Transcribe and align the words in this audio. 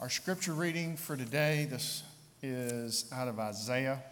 Our 0.00 0.08
scripture 0.08 0.54
reading 0.54 0.96
for 0.96 1.14
today 1.14 1.66
this 1.68 2.02
is 2.42 3.04
out 3.12 3.28
of 3.28 3.38
Isaiah 3.38 4.02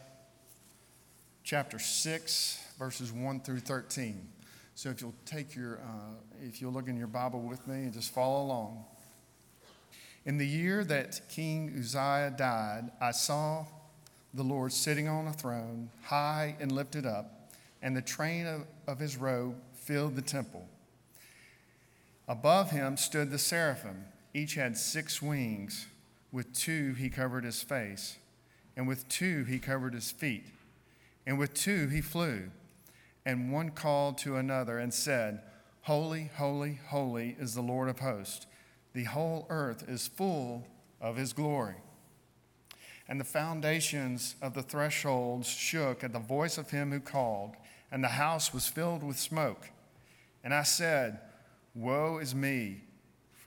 chapter 1.45 1.79
6 1.79 2.63
verses 2.79 3.11
1 3.11 3.41
through 3.41 3.61
13. 3.61 4.29
So 4.75 4.91
if 4.91 5.01
you'll 5.01 5.15
take 5.25 5.57
your 5.57 5.79
uh, 5.79 6.43
if 6.43 6.61
you'll 6.61 6.73
look 6.73 6.89
in 6.89 6.99
your 6.99 7.07
Bible 7.07 7.41
with 7.41 7.67
me 7.67 7.77
and 7.77 7.95
just 7.95 8.13
follow 8.13 8.45
along. 8.45 8.85
In 10.27 10.37
the 10.37 10.47
year 10.47 10.85
that 10.85 11.23
King 11.31 11.75
Uzziah 11.79 12.35
died, 12.37 12.91
I 13.01 13.13
saw 13.13 13.65
the 14.35 14.43
Lord 14.43 14.75
sitting 14.75 15.09
on 15.09 15.27
a 15.27 15.33
throne, 15.33 15.89
high 16.03 16.55
and 16.61 16.71
lifted 16.71 17.07
up, 17.07 17.51
and 17.81 17.97
the 17.97 18.03
train 18.03 18.47
of, 18.47 18.67
of 18.87 18.99
his 18.99 19.17
robe 19.17 19.55
filled 19.73 20.17
the 20.17 20.23
temple. 20.23 20.69
Above 22.29 22.73
him 22.73 22.99
stood 22.99 23.31
the 23.31 23.39
seraphim. 23.39 24.05
Each 24.35 24.55
had 24.55 24.77
six 24.77 25.21
wings. 25.21 25.87
With 26.31 26.53
two 26.53 26.93
he 26.93 27.09
covered 27.09 27.45
his 27.45 27.63
face, 27.63 28.19
and 28.77 28.87
with 28.87 29.09
two 29.09 29.45
he 29.45 29.59
covered 29.59 29.95
his 29.95 30.11
feet, 30.11 30.45
and 31.27 31.39
with 31.39 31.55
two 31.55 31.89
he 31.89 32.01
flew. 32.03 32.51
And 33.25 33.53
one 33.53 33.71
called 33.71 34.19
to 34.19 34.37
another 34.37 34.79
and 34.79 34.93
said, 34.93 35.41
Holy, 35.83 36.31
holy, 36.37 36.81
holy 36.89 37.37
is 37.39 37.55
the 37.55 37.63
Lord 37.63 37.89
of 37.89 38.01
hosts. 38.01 38.47
The 38.93 39.05
whole 39.05 39.47
earth 39.49 39.89
is 39.89 40.07
full 40.07 40.67
of 41.01 41.17
his 41.17 41.33
glory. 41.33 41.77
And 43.09 43.19
the 43.19 43.25
foundations 43.25 44.35
of 44.43 44.53
the 44.53 44.63
thresholds 44.63 45.49
shook 45.49 46.05
at 46.05 46.13
the 46.13 46.19
voice 46.19 46.59
of 46.59 46.71
him 46.71 46.93
who 46.93 47.01
called, 47.01 47.55
and 47.91 48.05
the 48.05 48.09
house 48.09 48.53
was 48.53 48.69
filled 48.69 49.03
with 49.03 49.19
smoke. 49.19 49.71
And 50.45 50.53
I 50.53 50.63
said, 50.63 51.21
Woe 51.75 52.19
is 52.19 52.35
me, 52.35 52.83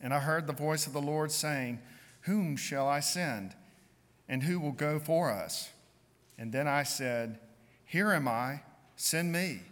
And 0.00 0.14
I 0.14 0.20
heard 0.20 0.46
the 0.46 0.52
voice 0.52 0.86
of 0.86 0.92
the 0.92 1.00
Lord 1.00 1.32
saying, 1.32 1.80
Whom 2.22 2.56
shall 2.56 2.86
I 2.88 3.00
send? 3.00 3.54
And 4.28 4.42
who 4.42 4.60
will 4.60 4.72
go 4.72 4.98
for 4.98 5.30
us? 5.30 5.70
And 6.38 6.52
then 6.52 6.68
I 6.68 6.82
said, 6.82 7.38
Here 7.84 8.12
am 8.12 8.28
I, 8.28 8.62
send 8.96 9.32
me. 9.32 9.62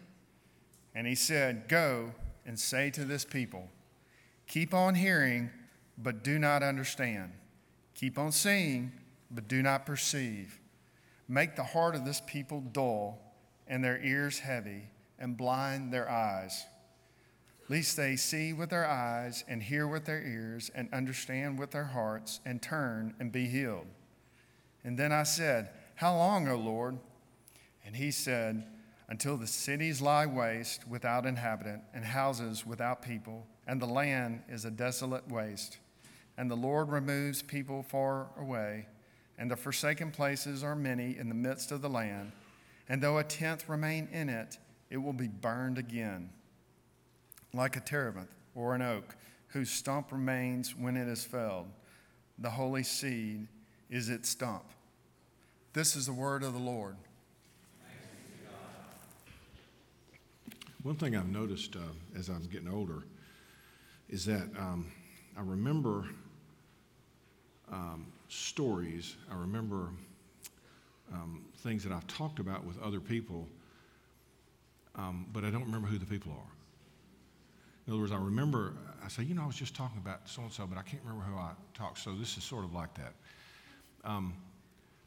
And 0.95 1.07
he 1.07 1.15
said, 1.15 1.69
Go 1.69 2.13
and 2.45 2.59
say 2.59 2.91
to 2.91 3.05
this 3.05 3.25
people, 3.25 3.69
Keep 4.49 4.75
on 4.75 4.95
hearing, 4.95 5.51
but 5.99 6.25
do 6.25 6.39
not 6.39 6.63
understand. 6.63 7.33
Keep 7.95 8.19
on 8.19 8.33
seeing, 8.33 8.93
but 9.31 9.49
do 9.49 9.63
not 9.63 9.87
perceive. 9.87 10.59
Make 11.29 11.57
the 11.57 11.65
heart 11.65 11.95
of 11.95 12.05
this 12.05 12.23
people 12.27 12.61
dull 12.61 13.21
and 13.67 13.83
their 13.83 14.01
ears 14.03 14.39
heavy, 14.39 14.85
and 15.19 15.37
blind 15.37 15.93
their 15.93 16.09
eyes 16.09 16.65
lest 17.69 17.97
they 17.97 18.17
see 18.17 18.53
with 18.53 18.71
their 18.71 18.87
eyes 18.87 19.45
and 19.49 19.63
hear 19.63 19.87
with 19.87 20.05
their 20.05 20.23
ears 20.23 20.71
and 20.75 20.93
understand 20.93 21.59
with 21.59 21.73
their 21.73 21.85
hearts 21.85 22.41
and 22.45 22.63
turn 22.63 23.15
and 23.19 23.33
be 23.33 23.47
healed. 23.47 23.87
And 24.85 24.97
then 24.97 25.13
I 25.13 25.25
said, 25.25 25.71
How 25.97 26.17
long, 26.17 26.49
O 26.49 26.57
Lord? 26.57 26.99
And 27.85 27.97
he 27.97 28.11
said, 28.11 28.65
Until 29.09 29.37
the 29.37 29.47
cities 29.47 30.01
lie 30.01 30.27
waste 30.27 30.87
without 30.87 31.27
inhabitant, 31.27 31.83
and 31.93 32.05
houses 32.05 32.65
without 32.65 33.03
people, 33.03 33.47
and 33.67 33.83
the 33.83 33.87
land 33.87 34.43
is 34.49 34.65
a 34.65 34.71
desolate 34.71 35.29
waste. 35.29 35.79
And 36.39 36.51
the 36.51 36.57
Lord 36.57 36.91
removes 36.91 37.43
people 37.43 37.83
far 37.83 38.29
away, 38.39 38.87
and 39.39 39.51
the 39.51 39.57
forsaken 39.57 40.13
places 40.13 40.63
are 40.63 40.77
many 40.77 41.17
in 41.17 41.29
the 41.29 41.35
midst 41.35 41.73
of 41.73 41.83
the 41.83 41.89
land. 41.89 42.31
And 42.89 43.03
though 43.03 43.19
a 43.19 43.25
tenth 43.25 43.69
remain 43.69 44.09
in 44.13 44.29
it, 44.29 44.59
it 44.89 44.99
will 44.99 45.13
be 45.13 45.27
burned 45.27 45.79
again 45.79 46.31
like 47.57 47.77
a 47.77 47.81
terebinth 47.81 48.35
or 48.55 48.75
an 48.75 48.83
oak, 48.83 49.17
whose 49.49 49.71
stump 49.71 50.13
remains 50.13 50.75
when 50.77 50.97
it 50.97 51.09
is 51.09 51.25
felled. 51.25 51.67
The 52.39 52.51
holy 52.51 52.83
seed 52.83 53.47
is 53.91 54.09
its 54.09 54.29
stump. 54.29 54.65
This 55.73 55.97
is 55.97 56.07
the 56.07 56.13
word 56.13 56.43
of 56.43 56.53
the 56.53 56.59
Lord. 56.59 56.97
One 60.83 60.95
thing 60.95 61.17
I've 61.17 61.29
noticed 61.29 61.75
uh, 61.75 61.81
as 62.17 62.29
I'm 62.29 62.45
getting 62.45 62.69
older 62.69 63.03
is 64.09 64.25
that 64.27 64.49
um, 64.57 64.93
I 65.37 65.41
remember 65.41 66.05
um, 67.73 68.07
stories, 68.29 69.17
I 69.31 69.35
remember 69.35 69.91
um, 71.13 71.45
things 71.59 71.83
that 71.83 71.93
I've 71.93 72.07
talked 72.07 72.39
about 72.39 72.65
with 72.65 72.81
other 72.81 73.01
people, 73.01 73.49
um, 74.95 75.27
but 75.33 75.45
I 75.45 75.51
don't 75.51 75.65
remember 75.65 75.89
who 75.89 75.99
the 75.99 76.07
people 76.07 76.33
are. 76.33 76.56
In 77.87 77.93
other 77.93 78.01
words, 78.01 78.13
I 78.13 78.17
remember, 78.17 78.73
I 79.05 79.09
say, 79.09 79.23
you 79.23 79.35
know, 79.35 79.43
I 79.43 79.47
was 79.47 79.57
just 79.57 79.77
talking 79.77 79.99
about 79.99 80.29
so 80.29 80.43
and 80.43 80.53
so, 80.53 80.67
but 80.67 80.77
I 80.77 80.83
can't 80.83 81.03
remember 81.05 81.25
who 81.25 81.37
I 81.37 81.53
talked. 81.75 81.99
So 81.99 82.15
this 82.15 82.37
is 82.37 82.43
sort 82.43 82.65
of 82.65 82.75
like 82.75 82.93
that. 82.95 83.13
Um, 84.05 84.35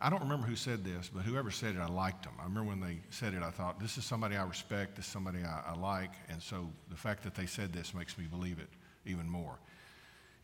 I 0.01 0.09
don't 0.09 0.21
remember 0.21 0.47
who 0.47 0.55
said 0.55 0.85
this, 0.85 1.09
but 1.13 1.23
whoever 1.23 1.51
said 1.51 1.75
it, 1.75 1.79
I 1.79 1.87
liked 1.87 2.23
them. 2.23 2.33
I 2.39 2.43
remember 2.43 2.69
when 2.69 2.79
they 2.79 2.99
said 3.09 3.33
it, 3.33 3.43
I 3.43 3.51
thought, 3.51 3.81
this 3.81 3.97
is 3.97 4.05
somebody 4.05 4.37
I 4.37 4.45
respect, 4.45 4.95
this 4.95 5.05
is 5.05 5.11
somebody 5.11 5.39
I, 5.39 5.73
I 5.73 5.75
like, 5.77 6.11
and 6.29 6.41
so 6.41 6.69
the 6.89 6.95
fact 6.95 7.23
that 7.23 7.35
they 7.35 7.45
said 7.45 7.73
this 7.73 7.93
makes 7.93 8.17
me 8.17 8.25
believe 8.25 8.59
it 8.59 8.69
even 9.05 9.27
more. 9.27 9.57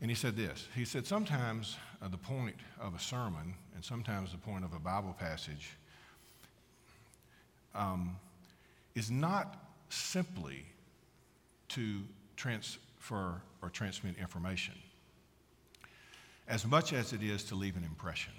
And 0.02 0.10
he 0.10 0.14
said 0.14 0.36
this 0.36 0.68
He 0.74 0.84
said, 0.84 1.06
sometimes 1.06 1.76
uh, 2.02 2.08
the 2.08 2.18
point 2.18 2.56
of 2.78 2.94
a 2.94 2.98
sermon 2.98 3.54
and 3.74 3.82
sometimes 3.82 4.32
the 4.32 4.38
point 4.38 4.62
of 4.62 4.74
a 4.74 4.78
Bible 4.78 5.16
passage 5.18 5.70
um, 7.74 8.16
is 8.94 9.10
not 9.10 9.56
simply 9.88 10.66
to 11.68 12.02
transfer 12.36 13.42
or 13.62 13.70
transmit 13.70 14.16
information 14.18 14.74
as 16.48 16.64
much 16.64 16.92
as 16.92 17.12
it 17.12 17.22
is 17.22 17.42
to 17.44 17.54
leave 17.54 17.76
an 17.76 17.84
impression. 17.84 18.32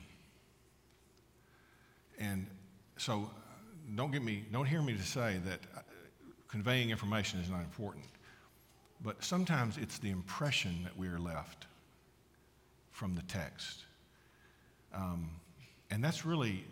And 2.20 2.48
so 2.98 3.30
don't 3.96 4.12
get 4.12 4.24
me 4.24 4.44
don't 4.52 4.66
hear 4.66 4.82
me 4.82 4.94
to 4.94 5.04
say 5.04 5.40
that 5.46 5.60
uh, 5.76 5.82
conveying 6.48 6.90
information 6.90 7.40
is 7.40 7.50
not 7.50 7.62
important. 7.62 8.06
But 9.04 9.24
sometimes 9.24 9.78
it's 9.78 10.00
the 10.00 10.10
impression 10.10 10.84
that 10.84 10.98
we 10.98 11.08
are 11.08 11.20
left 11.20 11.68
from 12.92 13.14
the 13.14 13.22
text. 13.24 13.84
Um, 14.94 15.30
and 15.92 16.04
that's 16.04 16.26
really 16.26 16.64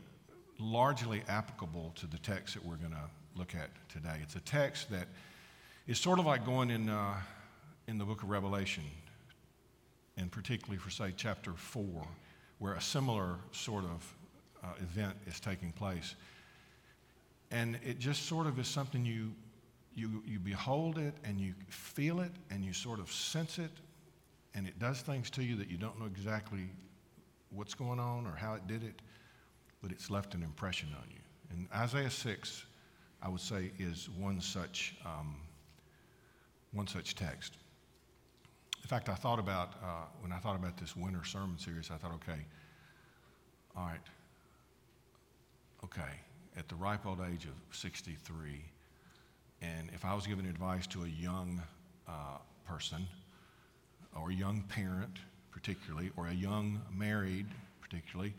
largely 0.59 1.21
applicable 1.27 1.91
to 1.95 2.07
the 2.07 2.17
text 2.17 2.55
that 2.55 2.65
we're 2.65 2.77
going 2.77 2.91
to 2.91 3.09
look 3.35 3.53
at 3.53 3.69
today. 3.89 4.17
It's 4.23 4.35
a 4.35 4.39
text 4.39 4.89
that 4.89 5.07
it's 5.87 5.99
sort 5.99 6.17
of 6.17 6.25
like 6.25 6.45
going 6.45 6.71
in, 6.71 6.89
uh, 6.89 7.13
in 7.87 7.99
the 7.99 8.05
book 8.05 8.23
of 8.23 8.29
Revelation, 8.29 8.83
and 10.17 10.31
particularly 10.31 10.79
for, 10.79 10.89
say, 10.89 11.13
chapter 11.15 11.53
4, 11.53 11.85
where 12.57 12.73
a 12.73 12.81
similar 12.81 13.35
sort 13.51 13.83
of 13.83 14.15
uh, 14.63 14.67
event 14.79 15.15
is 15.27 15.39
taking 15.39 15.71
place. 15.71 16.15
And 17.51 17.77
it 17.85 17.99
just 17.99 18.25
sort 18.25 18.47
of 18.47 18.57
is 18.57 18.67
something 18.67 19.05
you, 19.05 19.31
you, 19.93 20.23
you 20.25 20.39
behold 20.39 20.97
it 20.97 21.13
and 21.23 21.39
you 21.39 21.53
feel 21.67 22.19
it 22.19 22.31
and 22.49 22.65
you 22.65 22.73
sort 22.73 22.99
of 22.99 23.11
sense 23.11 23.59
it, 23.59 23.71
and 24.55 24.67
it 24.67 24.79
does 24.79 25.01
things 25.01 25.29
to 25.31 25.43
you 25.43 25.55
that 25.57 25.69
you 25.69 25.77
don't 25.77 25.99
know 25.99 26.07
exactly 26.07 26.67
what's 27.51 27.75
going 27.75 27.99
on 27.99 28.25
or 28.25 28.31
how 28.35 28.55
it 28.55 28.65
did 28.65 28.83
it, 28.83 29.03
but 29.83 29.91
it's 29.91 30.09
left 30.09 30.33
an 30.33 30.41
impression 30.41 30.89
on 30.97 31.07
you. 31.11 31.19
And 31.51 31.67
Isaiah 31.75 32.09
6, 32.09 32.65
I 33.21 33.29
would 33.29 33.39
say, 33.39 33.71
is 33.77 34.09
one 34.09 34.41
such. 34.41 34.95
Um, 35.05 35.35
one 36.75 36.87
such 36.87 37.15
text. 37.15 37.57
In 38.83 38.87
fact, 38.87 39.09
I 39.09 39.15
thought 39.15 39.39
about, 39.39 39.73
uh, 39.81 40.05
when 40.19 40.31
I 40.31 40.37
thought 40.37 40.55
about 40.55 40.77
this 40.77 40.95
winter 40.95 41.23
sermon 41.23 41.57
series, 41.57 41.89
I 41.89 41.95
thought, 41.95 42.11
okay, 42.15 42.39
all 43.75 43.85
right, 43.85 43.99
okay, 45.83 46.19
at 46.57 46.67
the 46.67 46.75
ripe 46.75 47.05
old 47.05 47.19
age 47.21 47.45
of 47.45 47.53
63, 47.71 48.61
and 49.61 49.89
if 49.93 50.05
I 50.05 50.13
was 50.13 50.27
giving 50.27 50.45
advice 50.45 50.85
to 50.87 51.03
a 51.03 51.07
young 51.07 51.63
uh, 52.07 52.37
person, 52.67 53.07
or 54.15 54.29
a 54.29 54.33
young 54.33 54.61
parent, 54.69 55.19
particularly, 55.51 56.11
or 56.15 56.27
a 56.27 56.33
young 56.33 56.81
married, 56.93 57.47
particularly, 57.81 58.33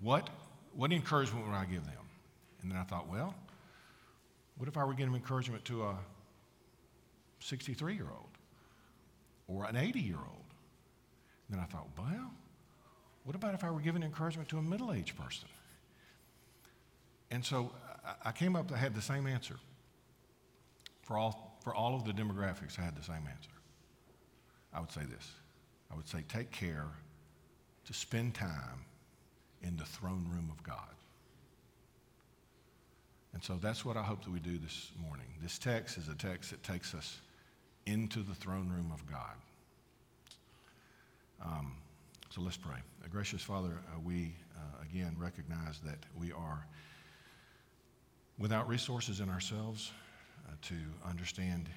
what, 0.00 0.30
what 0.74 0.92
encouragement 0.92 1.46
would 1.46 1.54
I 1.54 1.64
give 1.64 1.84
them? 1.84 1.94
And 2.62 2.70
then 2.70 2.78
I 2.78 2.84
thought, 2.84 3.08
well, 3.08 3.34
what 4.58 4.68
if 4.68 4.76
I 4.76 4.84
were 4.84 4.94
giving 4.94 5.14
encouragement 5.14 5.64
to 5.66 5.82
a 5.84 5.96
63 7.42 7.94
year 7.94 8.08
old 8.10 8.30
or 9.48 9.64
an 9.64 9.76
80 9.76 10.00
year 10.00 10.16
old. 10.16 10.44
Then 11.50 11.60
I 11.60 11.64
thought, 11.64 11.88
well, 11.98 12.30
what 13.24 13.36
about 13.36 13.54
if 13.54 13.64
I 13.64 13.70
were 13.70 13.80
giving 13.80 14.02
encouragement 14.02 14.48
to 14.50 14.58
a 14.58 14.62
middle 14.62 14.92
aged 14.92 15.16
person? 15.16 15.48
And 17.30 17.44
so 17.44 17.72
uh, 18.06 18.12
I 18.24 18.32
came 18.32 18.56
up, 18.56 18.70
I 18.72 18.76
had 18.76 18.94
the 18.94 19.02
same 19.02 19.26
answer. 19.26 19.56
For 21.02 21.16
all, 21.16 21.58
for 21.62 21.74
all 21.74 21.94
of 21.94 22.04
the 22.04 22.12
demographics, 22.12 22.78
I 22.78 22.82
had 22.82 22.96
the 22.96 23.02
same 23.02 23.26
answer. 23.28 23.50
I 24.72 24.80
would 24.80 24.92
say 24.92 25.02
this 25.02 25.32
I 25.90 25.96
would 25.96 26.08
say, 26.08 26.24
take 26.28 26.50
care 26.50 26.86
to 27.84 27.92
spend 27.92 28.34
time 28.34 28.86
in 29.62 29.76
the 29.76 29.84
throne 29.84 30.26
room 30.32 30.50
of 30.50 30.62
God. 30.62 30.78
And 33.34 33.42
so 33.42 33.58
that's 33.60 33.84
what 33.84 33.96
I 33.96 34.02
hope 34.02 34.24
that 34.24 34.30
we 34.30 34.40
do 34.40 34.58
this 34.58 34.90
morning. 35.06 35.26
This 35.42 35.58
text 35.58 35.98
is 35.98 36.08
a 36.08 36.14
text 36.14 36.50
that 36.50 36.62
takes 36.62 36.94
us 36.94 37.20
into 37.86 38.22
the 38.22 38.34
throne 38.34 38.68
room 38.70 38.90
of 38.92 39.04
God. 39.10 39.36
Um, 41.44 41.76
so 42.30 42.40
let's 42.40 42.56
pray. 42.56 42.76
Uh, 43.04 43.08
gracious 43.10 43.42
Father, 43.42 43.78
uh, 43.94 44.00
we 44.00 44.34
uh, 44.56 44.82
again 44.82 45.16
recognize 45.18 45.80
that 45.84 45.98
we 46.18 46.32
are 46.32 46.66
without 48.38 48.68
resources 48.68 49.20
in 49.20 49.28
ourselves 49.28 49.92
uh, 50.46 50.52
to 50.62 50.74
understand 51.08 51.68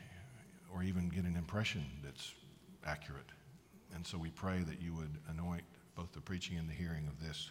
or 0.74 0.84
even 0.84 1.10
get 1.10 1.24
an 1.24 1.36
impression 1.36 1.84
that's 2.04 2.34
accurate. 2.86 3.30
And 3.96 4.06
so 4.06 4.18
we 4.18 4.30
pray 4.30 4.60
that 4.60 4.82
you 4.82 4.94
would 4.94 5.12
anoint 5.30 5.64
both 5.96 6.12
the 6.12 6.22
preaching 6.22 6.58
and 6.58 6.70
the 6.70 6.74
hearing 6.74 7.08
of 7.08 7.26
this, 7.26 7.50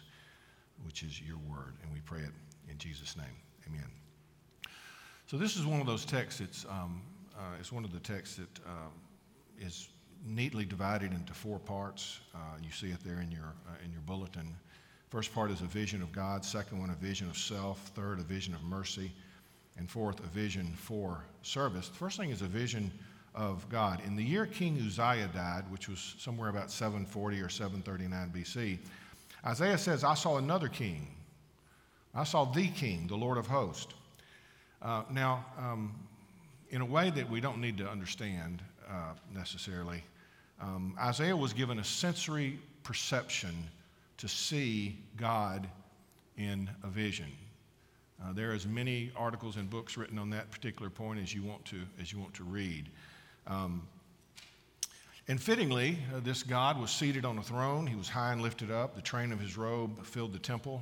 which 0.83 1.03
is 1.03 1.21
your 1.21 1.37
word. 1.49 1.75
And 1.83 1.91
we 1.91 1.99
pray 2.01 2.19
it 2.21 2.31
in 2.69 2.77
Jesus' 2.77 3.17
name. 3.17 3.25
Amen. 3.67 3.89
So 5.27 5.37
this 5.37 5.55
is 5.55 5.65
one 5.65 5.81
of 5.81 5.87
those 5.87 6.05
texts. 6.05 6.39
It's, 6.39 6.65
um, 6.65 7.01
uh, 7.37 7.41
it's 7.59 7.71
one 7.71 7.83
of 7.83 7.91
the 7.91 7.99
texts 7.99 8.37
that 8.37 8.59
uh, 8.65 8.89
is 9.59 9.89
neatly 10.25 10.65
divided 10.65 11.11
into 11.11 11.33
four 11.33 11.59
parts. 11.59 12.19
Uh, 12.33 12.37
you 12.63 12.71
see 12.71 12.87
it 12.87 12.99
there 13.03 13.21
in 13.21 13.31
your, 13.31 13.53
uh, 13.67 13.83
in 13.83 13.91
your 13.91 14.01
bulletin. 14.01 14.55
First 15.09 15.33
part 15.33 15.51
is 15.51 15.61
a 15.61 15.65
vision 15.65 16.01
of 16.01 16.11
God. 16.11 16.43
Second 16.43 16.79
one, 16.79 16.89
a 16.89 16.95
vision 16.95 17.27
of 17.29 17.37
self. 17.37 17.79
Third, 17.95 18.19
a 18.19 18.23
vision 18.23 18.53
of 18.53 18.63
mercy. 18.63 19.11
And 19.77 19.89
fourth, 19.89 20.19
a 20.19 20.27
vision 20.27 20.73
for 20.75 21.23
service. 21.41 21.89
The 21.89 21.95
first 21.95 22.17
thing 22.17 22.29
is 22.29 22.41
a 22.41 22.47
vision 22.47 22.91
of 23.35 23.67
God. 23.69 24.01
In 24.05 24.15
the 24.15 24.23
year 24.23 24.45
King 24.45 24.77
Uzziah 24.77 25.29
died, 25.33 25.65
which 25.69 25.89
was 25.89 26.15
somewhere 26.17 26.49
about 26.49 26.71
740 26.71 27.41
or 27.41 27.49
739 27.49 28.31
BC, 28.33 28.77
Isaiah 29.45 29.77
says, 29.77 30.03
I 30.03 30.13
saw 30.13 30.37
another 30.37 30.69
king. 30.69 31.07
I 32.13 32.23
saw 32.23 32.45
the 32.45 32.69
king, 32.69 33.07
the 33.07 33.17
Lord 33.17 33.37
of 33.37 33.45
hosts. 33.45 33.93
Uh, 34.81 35.03
now, 35.11 35.45
um, 35.59 35.93
in 36.69 36.81
a 36.81 36.85
way 36.85 37.09
that 37.11 37.29
we 37.29 37.39
don't 37.39 37.59
need 37.59 37.77
to 37.77 37.87
understand 37.87 38.61
uh, 38.89 39.13
necessarily, 39.33 40.03
um, 40.61 40.95
Isaiah 40.99 41.35
was 41.35 41.53
given 41.53 41.79
a 41.79 41.83
sensory 41.83 42.59
perception 42.83 43.55
to 44.17 44.27
see 44.27 44.97
God 45.17 45.67
in 46.37 46.69
a 46.83 46.87
vision. 46.87 47.31
Uh, 48.23 48.31
there 48.33 48.51
are 48.51 48.53
as 48.53 48.65
many 48.65 49.11
articles 49.15 49.57
and 49.57 49.69
books 49.69 49.97
written 49.97 50.17
on 50.17 50.29
that 50.29 50.49
particular 50.51 50.89
point 50.89 51.19
as 51.19 51.33
you 51.33 51.43
want 51.43 51.63
to, 51.65 51.81
as 52.01 52.13
you 52.13 52.19
want 52.19 52.33
to 52.33 52.43
read. 52.43 52.89
Um, 53.47 53.85
and 55.27 55.41
fittingly, 55.41 55.97
uh, 56.15 56.19
this 56.19 56.43
God 56.43 56.79
was 56.79 56.91
seated 56.91 57.25
on 57.25 57.37
a 57.39 57.43
throne. 57.43 57.87
He 57.87 57.95
was 57.95 58.07
high 58.07 58.31
and 58.31 58.41
lifted 58.41 58.71
up. 58.71 58.95
The 58.95 59.01
train 59.01 59.31
of 59.31 59.39
his 59.39 59.57
robe 59.57 60.05
filled 60.05 60.33
the 60.33 60.39
temple. 60.39 60.81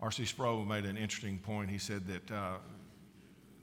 R.C. 0.00 0.24
Sproul 0.24 0.64
made 0.64 0.84
an 0.84 0.96
interesting 0.96 1.38
point. 1.38 1.70
He 1.70 1.78
said 1.78 2.06
that 2.06 2.30
uh, 2.30 2.56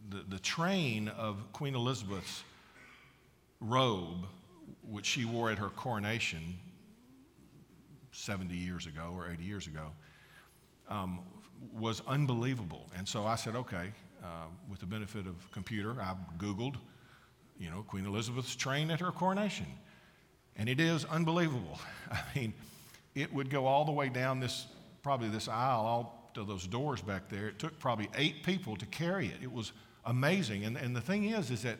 the, 0.10 0.24
the 0.28 0.40
train 0.40 1.08
of 1.10 1.52
Queen 1.54 1.76
Elizabeth's 1.76 2.44
robe, 3.60 4.26
which 4.90 5.06
she 5.06 5.26
wore 5.26 5.50
at 5.50 5.58
her 5.58 5.70
coronation 5.70 6.58
70 8.12 8.56
years 8.56 8.86
ago 8.86 9.14
or 9.16 9.32
80 9.32 9.44
years 9.44 9.68
ago, 9.68 9.88
um, 10.90 11.20
was 11.74 12.02
unbelievable. 12.08 12.90
And 12.98 13.08
so 13.08 13.26
I 13.26 13.36
said, 13.36 13.56
okay, 13.56 13.92
uh, 14.24 14.48
with 14.70 14.80
the 14.80 14.86
benefit 14.86 15.26
of 15.28 15.36
computer, 15.52 15.96
I 16.00 16.16
Googled 16.38 16.76
you 17.60 17.70
know, 17.70 17.84
Queen 17.84 18.06
Elizabeth's 18.06 18.56
train 18.56 18.92
at 18.92 19.00
her 19.00 19.12
coronation. 19.12 19.68
And 20.56 20.70
it 20.70 20.80
is 20.80 21.06
unbelievable. 21.06 21.80
I 22.12 22.22
mean, 22.36 22.54
it 23.16 23.34
would 23.34 23.50
go 23.50 23.66
all 23.66 23.86
the 23.86 23.92
way 23.92 24.10
down 24.10 24.40
this, 24.40 24.66
probably 25.02 25.30
this 25.30 25.48
aisle, 25.48 25.82
all 25.82 26.32
to 26.34 26.44
those 26.44 26.68
doors 26.68 27.02
back 27.02 27.30
there. 27.30 27.48
It 27.48 27.60
took 27.60 27.78
probably 27.80 28.10
eight 28.16 28.44
people 28.44 28.76
to 28.78 28.86
carry 28.88 29.28
it. 29.28 29.36
It 29.42 29.52
was 29.52 29.72
amazing. 30.06 30.66
And, 30.66 30.78
and 30.78 30.96
the 30.96 31.02
thing 31.02 31.26
is, 31.26 31.52
is 31.52 31.64
that 31.64 31.78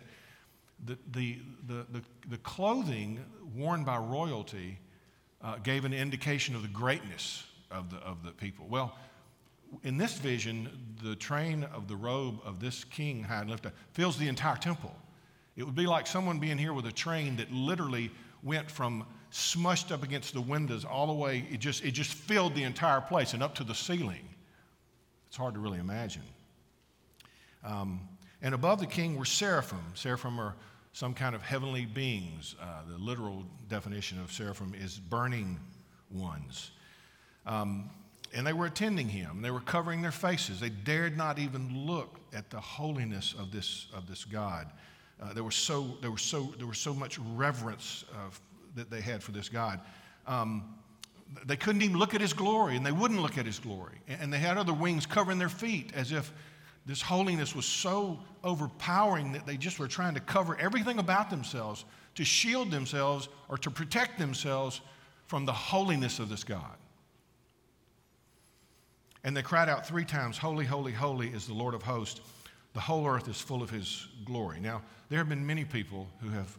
the, 0.86 0.98
the, 1.12 1.40
the, 1.68 1.86
the, 1.92 2.02
the 2.30 2.38
clothing 2.38 3.24
worn 3.56 3.84
by 3.84 3.98
royalty 3.98 4.80
uh, 5.42 5.58
gave 5.58 5.86
an 5.86 5.94
indication 5.94 6.56
of 6.56 6.62
the 6.62 6.68
greatness 6.68 7.46
of 7.72 7.90
the, 7.90 7.98
of 7.98 8.24
the 8.24 8.32
people. 8.32 8.66
Well, 8.70 8.96
in 9.84 9.98
this 9.98 10.18
vision, 10.18 10.70
the 11.02 11.16
train 11.16 11.64
of 11.74 11.88
the 11.88 11.96
robe 11.96 12.40
of 12.46 12.60
this 12.60 12.84
king, 12.84 13.24
high 13.24 13.42
and 13.42 13.50
lifted, 13.50 13.72
fills 13.94 14.18
the 14.18 14.28
entire 14.28 14.56
temple. 14.56 14.96
It 15.56 15.64
would 15.64 15.76
be 15.76 15.88
like 15.88 16.08
someone 16.08 16.40
being 16.40 16.58
here 16.58 16.74
with 16.74 16.86
a 16.86 16.92
train 16.92 17.36
that 17.38 17.52
literally 17.52 18.12
went 18.44 18.70
from 18.70 19.06
smushed 19.32 19.92
up 19.92 20.04
against 20.04 20.34
the 20.34 20.42
windows 20.42 20.86
all 20.86 21.08
the 21.08 21.14
way, 21.14 21.46
it 21.52 21.60
just, 21.60 21.84
it 21.84 21.92
just 21.92 22.14
filled 22.14 22.54
the 22.54 22.64
entire 22.64 23.02
place 23.02 23.34
and 23.34 23.42
up 23.42 23.56
to 23.56 23.64
the 23.64 23.74
ceiling. 23.74 24.30
It's 25.28 25.36
hard 25.36 25.56
to 25.56 25.60
really 25.60 25.80
imagine. 25.80 26.22
Um, 27.64 28.02
and 28.44 28.54
above 28.54 28.80
the 28.80 28.86
king 28.86 29.18
were 29.18 29.26
seraphim. 29.26 29.82
Seraphim 29.96 30.40
are 30.40 30.54
some 30.92 31.14
kind 31.14 31.34
of 31.34 31.42
heavenly 31.42 31.86
beings. 31.86 32.56
Uh, 32.62 32.82
the 32.88 32.98
literal 32.98 33.44
definition 33.70 34.20
of 34.20 34.32
seraphim 34.32 34.76
is 34.80 35.00
burning 35.00 35.60
ones. 36.12 36.72
Um, 37.48 37.90
and 38.36 38.46
they 38.46 38.54
were 38.54 38.66
attending 38.66 39.08
him. 39.08 39.42
They 39.42 39.52
were 39.52 39.62
covering 39.62 40.02
their 40.02 40.12
faces. 40.12 40.60
They 40.60 40.70
dared 40.70 41.18
not 41.18 41.40
even 41.40 41.86
look 41.86 42.20
at 42.34 42.50
the 42.50 42.60
holiness 42.60 43.34
of 43.40 43.52
this, 43.52 43.88
of 43.96 44.08
this 44.08 44.26
God. 44.26 44.68
Uh, 45.22 45.34
there, 45.34 45.44
was 45.44 45.56
so, 45.56 45.98
there, 46.02 46.12
was 46.12 46.22
so, 46.22 46.54
there 46.58 46.68
was 46.68 46.80
so 46.80 46.94
much 46.94 47.20
reverence 47.36 48.06
uh, 48.12 48.30
that 48.76 48.90
they 48.90 49.02
had 49.02 49.24
for 49.24 49.32
this 49.32 49.50
God. 49.50 49.80
Um, 50.28 50.76
they 51.46 51.56
couldn't 51.56 51.82
even 51.82 51.98
look 51.98 52.14
at 52.14 52.22
his 52.22 52.34
glory, 52.34 52.76
and 52.76 52.86
they 52.86 52.92
wouldn't 52.92 53.22
look 53.22 53.38
at 53.38 53.46
his 53.46 53.60
glory. 53.60 53.98
And 54.08 54.34
they 54.34 54.40
had 54.40 54.58
other 54.58 54.74
wings 54.74 55.06
covering 55.06 55.40
their 55.40 55.50
feet 55.50 55.92
as 55.96 56.12
if 56.12 56.32
this 56.86 57.02
holiness 57.02 57.56
was 57.56 57.66
so 57.66 58.20
overpowering 58.44 59.32
that 59.32 59.46
they 59.46 59.56
just 59.56 59.80
were 59.80 59.88
trying 59.88 60.14
to 60.16 60.20
cover 60.20 60.58
everything 60.60 61.00
about 61.00 61.30
themselves 61.30 61.86
to 62.16 62.26
shield 62.26 62.72
themselves 62.72 63.30
or 63.50 63.58
to 63.58 63.72
protect 63.72 64.20
themselves 64.20 64.82
from 65.28 65.46
the 65.46 65.54
holiness 65.54 66.20
of 66.20 66.30
this 66.30 66.44
God. 66.44 66.78
And 69.24 69.36
they 69.36 69.42
cried 69.42 69.70
out 69.70 69.88
three 69.88 70.04
times, 70.04 70.38
Holy, 70.38 70.66
holy, 70.66 70.92
holy 70.92 71.30
is 71.30 71.48
the 71.48 71.54
Lord 71.54 71.74
of 71.74 71.82
hosts. 71.82 72.20
The 72.74 72.82
whole 72.82 73.08
earth 73.08 73.30
is 73.30 73.40
full 73.40 73.64
of 73.64 73.70
his 73.70 74.08
glory. 74.26 74.60
Now, 74.60 74.82
there 75.10 75.20
have 75.20 75.30
been 75.30 75.46
many 75.46 75.64
people 75.64 76.08
who 76.20 76.30
have 76.30 76.58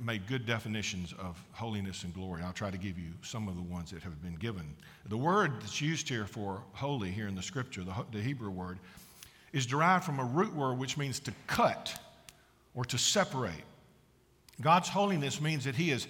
made 0.00 0.26
good 0.26 0.46
definitions 0.46 1.12
of 1.18 1.42
holiness 1.52 2.04
and 2.04 2.14
glory. 2.14 2.42
I'll 2.42 2.52
try 2.52 2.70
to 2.70 2.78
give 2.78 2.98
you 2.98 3.08
some 3.22 3.48
of 3.48 3.56
the 3.56 3.62
ones 3.62 3.90
that 3.90 4.02
have 4.02 4.22
been 4.22 4.36
given. 4.36 4.64
The 5.08 5.16
word 5.16 5.60
that's 5.60 5.80
used 5.80 6.08
here 6.08 6.26
for 6.26 6.62
holy 6.72 7.10
here 7.10 7.28
in 7.28 7.34
the 7.34 7.42
scripture, 7.42 7.82
the, 7.82 7.94
the 8.12 8.20
Hebrew 8.20 8.50
word, 8.50 8.78
is 9.52 9.66
derived 9.66 10.04
from 10.04 10.20
a 10.20 10.24
root 10.24 10.54
word 10.54 10.78
which 10.78 10.96
means 10.96 11.18
to 11.20 11.32
cut 11.46 11.98
or 12.74 12.84
to 12.84 12.98
separate. 12.98 13.64
God's 14.60 14.88
holiness 14.88 15.40
means 15.40 15.64
that 15.64 15.74
He 15.74 15.90
is 15.90 16.06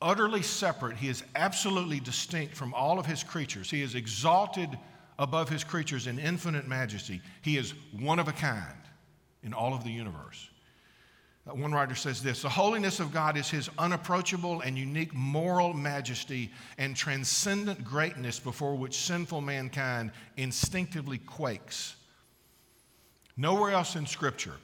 utterly 0.00 0.42
separate, 0.42 0.96
He 0.96 1.08
is 1.08 1.22
absolutely 1.34 2.00
distinct 2.00 2.54
from 2.54 2.74
all 2.74 2.98
of 2.98 3.06
His 3.06 3.22
creatures. 3.22 3.70
He 3.70 3.82
is 3.82 3.94
exalted 3.94 4.70
above 5.18 5.48
His 5.48 5.64
creatures 5.64 6.06
in 6.06 6.18
infinite 6.18 6.68
majesty. 6.68 7.20
He 7.42 7.56
is 7.56 7.74
one 7.98 8.18
of 8.18 8.28
a 8.28 8.32
kind 8.32 8.78
in 9.42 9.52
all 9.52 9.74
of 9.74 9.84
the 9.84 9.90
universe. 9.90 10.48
Uh, 11.48 11.54
one 11.54 11.72
writer 11.72 11.94
says 11.94 12.22
this 12.22 12.42
The 12.42 12.48
holiness 12.48 13.00
of 13.00 13.12
God 13.12 13.36
is 13.36 13.50
his 13.50 13.68
unapproachable 13.78 14.60
and 14.60 14.78
unique 14.78 15.12
moral 15.14 15.72
majesty 15.72 16.50
and 16.78 16.94
transcendent 16.94 17.84
greatness 17.84 18.38
before 18.38 18.76
which 18.76 18.96
sinful 18.96 19.40
mankind 19.40 20.12
instinctively 20.36 21.18
quakes. 21.18 21.96
Nowhere 23.36 23.72
else 23.72 23.96
in 23.96 24.06
Scripture, 24.06 24.54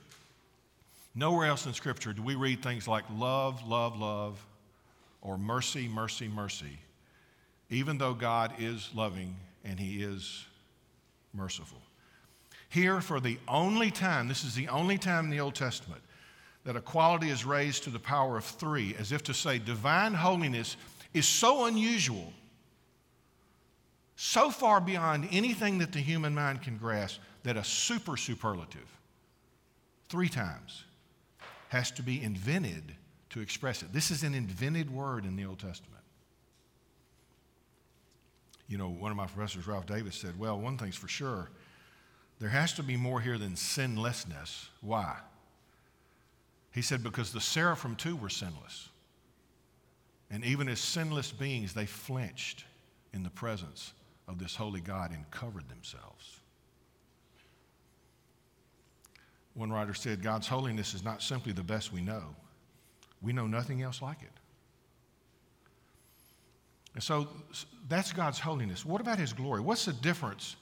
nowhere 1.14 1.49
else 1.49 1.66
in 1.66 1.73
Scripture 1.73 2.12
do 2.12 2.23
we 2.23 2.35
read 2.35 2.62
things 2.62 2.87
like 2.87 3.04
love, 3.16 3.66
love, 3.66 3.99
love, 3.99 4.44
or 5.20 5.37
mercy, 5.37 5.88
mercy, 5.88 6.28
mercy, 6.28 6.78
even 7.70 7.99
though 7.99 8.14
God 8.14 8.52
is 8.58 8.90
loving 8.94 9.35
and 9.64 9.80
he 9.80 10.02
is 10.02 10.44
merciful. 11.35 11.80
Here, 12.68 13.00
for 13.00 13.18
the 13.18 13.38
only 13.49 13.90
time, 13.90 14.28
this 14.28 14.44
is 14.44 14.54
the 14.54 14.68
only 14.68 14.99
time 14.99 15.25
in 15.25 15.30
the 15.30 15.40
Old 15.40 15.54
Testament 15.54 16.02
that 16.68 16.76
equality 16.76 17.30
is 17.30 17.46
raised 17.46 17.84
to 17.84 17.88
the 17.88 17.98
power 17.98 18.37
of 18.37 18.44
three, 18.44 18.94
as 18.98 19.10
if 19.10 19.22
to 19.22 19.32
say 19.32 19.58
divine 19.58 20.12
holiness 20.12 20.76
is 21.14 21.26
so 21.26 21.64
unusual, 21.64 22.30
so 24.16 24.50
far 24.50 24.78
beyond 24.78 25.26
anything 25.32 25.78
that 25.78 25.92
the 25.92 25.98
human 25.98 26.34
mind 26.34 26.60
can 26.60 26.76
grasp, 26.76 27.20
that 27.42 27.56
a 27.56 27.64
super 27.64 28.18
superlative, 28.18 28.87
three 30.10 30.28
times, 30.28 30.84
has 31.70 31.90
to 31.90 32.02
be 32.02 32.22
invented 32.22 32.94
to 33.30 33.40
express 33.40 33.80
it. 33.80 33.90
This 33.94 34.10
is 34.10 34.22
an 34.22 34.34
invented 34.34 34.90
word 34.90 35.25
in 35.25 35.37
the 35.37 35.46
Old 35.46 35.60
Testament. 35.60 36.02
You 38.68 38.76
know, 38.76 38.90
one 38.90 39.10
of 39.10 39.16
my 39.16 39.26
professors, 39.26 39.66
Ralph 39.66 39.87
Davis, 39.87 40.16
said, 40.16 40.38
Well, 40.38 40.60
one 40.60 40.76
thing's 40.76 40.96
for 40.96 41.08
sure 41.08 41.48
there 42.40 42.50
has 42.50 42.75
to 42.75 42.82
be 42.82 42.98
more 42.98 43.22
here 43.22 43.38
than 43.38 43.56
sinlessness. 43.56 44.68
Why? 44.82 45.16
He 46.78 46.82
said, 46.82 47.02
Because 47.02 47.32
the 47.32 47.40
seraphim 47.40 47.97
too 47.97 48.14
were 48.14 48.28
sinless. 48.28 48.88
And 50.30 50.44
even 50.44 50.68
as 50.68 50.78
sinless 50.78 51.32
beings, 51.32 51.75
they 51.75 51.87
flinched 51.87 52.66
in 53.12 53.25
the 53.25 53.30
presence 53.30 53.94
of 54.28 54.38
this 54.38 54.54
holy 54.54 54.80
God 54.80 55.11
and 55.11 55.28
covered 55.32 55.68
themselves. 55.68 56.38
One 59.54 59.73
writer 59.73 59.92
said, 59.92 60.23
God's 60.23 60.47
holiness 60.47 60.94
is 60.94 61.02
not 61.02 61.20
simply 61.20 61.50
the 61.50 61.64
best 61.64 61.92
we 61.92 62.00
know, 62.00 62.37
we 63.23 63.32
know 63.32 63.49
nothing 63.49 63.82
else 63.82 64.00
like 64.00 64.23
it. 64.23 64.38
And 66.94 67.02
so 67.02 67.26
that's 67.88 68.12
God's 68.12 68.38
holiness. 68.38 68.87
What 68.87 69.00
about 69.00 69.18
His 69.18 69.32
glory? 69.32 69.62
What's 69.62 69.85
the 69.85 69.94
difference? 69.94 70.54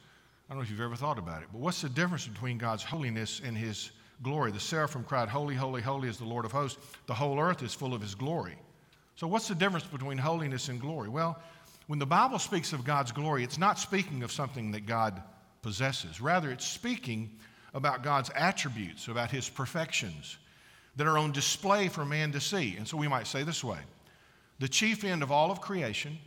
I 0.49 0.55
don't 0.55 0.61
know 0.61 0.65
if 0.65 0.71
you've 0.71 0.81
ever 0.81 0.97
thought 0.97 1.19
about 1.19 1.43
it, 1.43 1.49
but 1.53 1.61
what's 1.61 1.83
the 1.83 1.91
difference 1.91 2.27
between 2.27 2.57
God's 2.57 2.85
holiness 2.85 3.43
and 3.45 3.55
His 3.55 3.91
glory? 4.23 4.53
The 4.53 4.61
seraphim 4.61 5.05
cried, 5.05 5.29
Holy, 5.29 5.55
holy, 5.55 5.83
holy 5.83 6.09
is 6.09 6.19
the 6.19 6.25
Lord 6.25 6.45
of 6.45 6.53
hosts. 6.53 6.79
The 7.07 7.15
whole 7.15 7.39
earth 7.39 7.63
is 7.63 7.75
full 7.75 7.95
of 7.95 8.01
His 8.01 8.15
glory. 8.15 8.57
So, 9.17 9.27
what's 9.27 9.49
the 9.49 9.55
difference 9.55 9.87
between 9.87 10.19
holiness 10.19 10.69
and 10.69 10.81
glory? 10.81 11.09
Well, 11.09 11.41
when 11.87 11.99
the 11.99 12.07
Bible 12.07 12.39
speaks 12.39 12.73
of 12.73 12.85
God's 12.85 13.13
glory, 13.13 13.45
it's 13.45 13.59
not 13.59 13.79
speaking 13.79 14.23
of 14.23 14.33
something 14.33 14.73
that 14.73 14.87
God 14.87 15.23
possesses. 15.63 16.21
Rather, 16.21 16.51
it's 16.51 16.67
speaking 16.67 17.31
about 17.75 18.03
God's 18.03 18.31
attributes, 18.35 19.09
about 19.09 19.31
His 19.31 19.49
perfections 19.49 20.37
that 20.97 21.07
are 21.07 21.19
on 21.19 21.33
display 21.33 21.89
for 21.89 22.05
man 22.05 22.33
to 22.33 22.41
see. 22.41 22.77
And 22.77 22.89
so 22.89 22.97
we 22.97 23.09
might 23.09 23.27
say 23.27 23.43
this 23.43 23.63
way 23.63 23.79
the 24.59 24.69
chief 24.69 25.05
end 25.05 25.23
of 25.23 25.31
all 25.31 25.51
of 25.51 25.61
creation, 25.61 26.19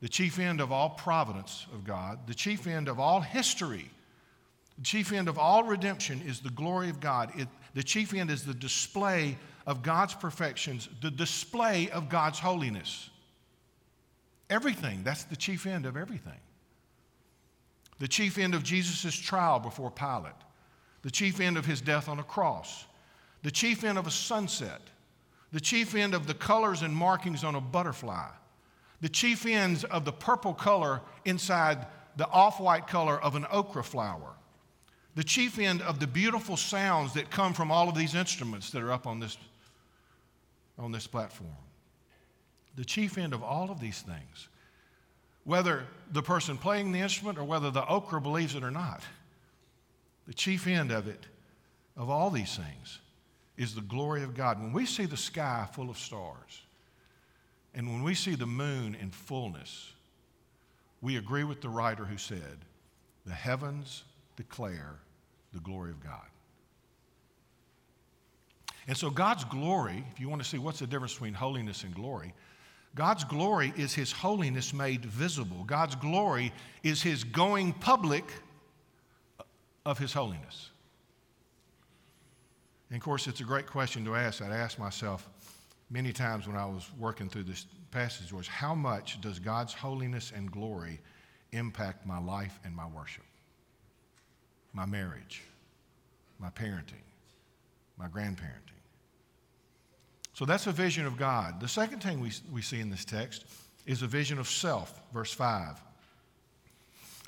the 0.00 0.08
chief 0.08 0.38
end 0.38 0.60
of 0.60 0.72
all 0.72 0.90
providence 0.90 1.66
of 1.72 1.84
God, 1.84 2.26
the 2.26 2.34
chief 2.34 2.66
end 2.66 2.88
of 2.88 3.00
all 3.00 3.20
history, 3.20 3.90
the 4.78 4.84
chief 4.84 5.12
end 5.12 5.28
of 5.28 5.38
all 5.38 5.64
redemption 5.64 6.22
is 6.24 6.40
the 6.40 6.50
glory 6.50 6.88
of 6.88 7.00
God. 7.00 7.32
It, 7.34 7.48
the 7.74 7.82
chief 7.82 8.14
end 8.14 8.30
is 8.30 8.44
the 8.44 8.54
display 8.54 9.36
of 9.66 9.82
God's 9.82 10.14
perfections, 10.14 10.88
the 11.02 11.10
display 11.10 11.90
of 11.90 12.08
God's 12.08 12.38
holiness. 12.38 13.10
Everything, 14.48 15.02
that's 15.02 15.24
the 15.24 15.36
chief 15.36 15.66
end 15.66 15.84
of 15.84 15.96
everything. 15.96 16.40
The 17.98 18.08
chief 18.08 18.38
end 18.38 18.54
of 18.54 18.62
Jesus' 18.62 19.14
trial 19.14 19.58
before 19.58 19.90
Pilate, 19.90 20.32
the 21.02 21.10
chief 21.10 21.40
end 21.40 21.58
of 21.58 21.66
his 21.66 21.80
death 21.80 22.08
on 22.08 22.20
a 22.20 22.24
cross, 22.24 22.86
the 23.42 23.50
chief 23.50 23.82
end 23.82 23.98
of 23.98 24.06
a 24.06 24.10
sunset, 24.12 24.80
the 25.52 25.60
chief 25.60 25.96
end 25.96 26.14
of 26.14 26.26
the 26.26 26.34
colors 26.34 26.82
and 26.82 26.94
markings 26.94 27.42
on 27.42 27.56
a 27.56 27.60
butterfly, 27.60 28.28
the 29.00 29.08
chief 29.08 29.44
ends 29.44 29.82
of 29.84 30.04
the 30.04 30.12
purple 30.12 30.54
color 30.54 31.00
inside 31.24 31.86
the 32.16 32.28
off 32.28 32.60
white 32.60 32.86
color 32.86 33.20
of 33.20 33.34
an 33.34 33.46
okra 33.50 33.82
flower, 33.82 34.34
the 35.18 35.24
chief 35.24 35.58
end 35.58 35.82
of 35.82 35.98
the 35.98 36.06
beautiful 36.06 36.56
sounds 36.56 37.14
that 37.14 37.28
come 37.28 37.52
from 37.52 37.72
all 37.72 37.88
of 37.88 37.96
these 37.96 38.14
instruments 38.14 38.70
that 38.70 38.80
are 38.80 38.92
up 38.92 39.04
on 39.04 39.18
this, 39.18 39.36
on 40.78 40.92
this 40.92 41.08
platform. 41.08 41.50
The 42.76 42.84
chief 42.84 43.18
end 43.18 43.34
of 43.34 43.42
all 43.42 43.68
of 43.68 43.80
these 43.80 44.00
things, 44.00 44.46
whether 45.42 45.82
the 46.12 46.22
person 46.22 46.56
playing 46.56 46.92
the 46.92 47.00
instrument 47.00 47.36
or 47.36 47.42
whether 47.42 47.68
the 47.68 47.84
okra 47.84 48.20
believes 48.20 48.54
it 48.54 48.62
or 48.62 48.70
not, 48.70 49.02
the 50.28 50.34
chief 50.34 50.68
end 50.68 50.92
of 50.92 51.08
it, 51.08 51.26
of 51.96 52.08
all 52.08 52.30
these 52.30 52.54
things, 52.54 53.00
is 53.56 53.74
the 53.74 53.80
glory 53.80 54.22
of 54.22 54.36
God. 54.36 54.60
When 54.60 54.72
we 54.72 54.86
see 54.86 55.04
the 55.04 55.16
sky 55.16 55.66
full 55.72 55.90
of 55.90 55.98
stars, 55.98 56.62
and 57.74 57.88
when 57.88 58.04
we 58.04 58.14
see 58.14 58.36
the 58.36 58.46
moon 58.46 58.94
in 58.94 59.10
fullness, 59.10 59.94
we 61.02 61.16
agree 61.16 61.42
with 61.42 61.60
the 61.60 61.70
writer 61.70 62.04
who 62.04 62.18
said, 62.18 62.58
The 63.26 63.34
heavens 63.34 64.04
declare 64.36 65.00
the 65.58 65.64
glory 65.64 65.90
of 65.90 66.02
God. 66.02 66.26
And 68.86 68.96
so, 68.96 69.10
God's 69.10 69.44
glory, 69.44 70.04
if 70.12 70.20
you 70.20 70.28
want 70.28 70.42
to 70.42 70.48
see 70.48 70.58
what's 70.58 70.78
the 70.78 70.86
difference 70.86 71.12
between 71.12 71.34
holiness 71.34 71.82
and 71.82 71.94
glory, 71.94 72.32
God's 72.94 73.24
glory 73.24 73.72
is 73.76 73.92
His 73.92 74.12
holiness 74.12 74.72
made 74.72 75.04
visible. 75.04 75.64
God's 75.64 75.94
glory 75.94 76.52
is 76.82 77.02
His 77.02 77.22
going 77.22 77.74
public 77.74 78.24
of 79.84 79.98
His 79.98 80.12
holiness. 80.12 80.70
And 82.90 82.96
of 82.96 83.02
course, 83.02 83.26
it's 83.26 83.40
a 83.40 83.44
great 83.44 83.66
question 83.66 84.04
to 84.06 84.14
ask. 84.14 84.40
I'd 84.40 84.52
ask 84.52 84.78
myself 84.78 85.28
many 85.90 86.12
times 86.12 86.46
when 86.46 86.56
I 86.56 86.64
was 86.64 86.88
working 86.98 87.28
through 87.28 87.44
this 87.44 87.66
passage 87.90 88.32
was 88.32 88.46
how 88.46 88.74
much 88.74 89.20
does 89.20 89.38
God's 89.38 89.74
holiness 89.74 90.32
and 90.34 90.50
glory 90.50 91.00
impact 91.52 92.06
my 92.06 92.18
life 92.18 92.58
and 92.64 92.74
my 92.74 92.86
worship? 92.86 93.24
My 94.72 94.86
marriage, 94.86 95.42
my 96.38 96.50
parenting, 96.50 97.04
my 97.98 98.06
grandparenting. 98.08 98.78
So 100.34 100.44
that's 100.44 100.66
a 100.66 100.72
vision 100.72 101.04
of 101.04 101.16
God. 101.16 101.60
The 101.60 101.68
second 101.68 102.00
thing 102.00 102.20
we, 102.20 102.30
we 102.52 102.62
see 102.62 102.80
in 102.80 102.90
this 102.90 103.04
text 103.04 103.44
is 103.86 104.02
a 104.02 104.06
vision 104.06 104.38
of 104.38 104.48
self, 104.48 105.00
verse 105.12 105.32
5. 105.32 105.82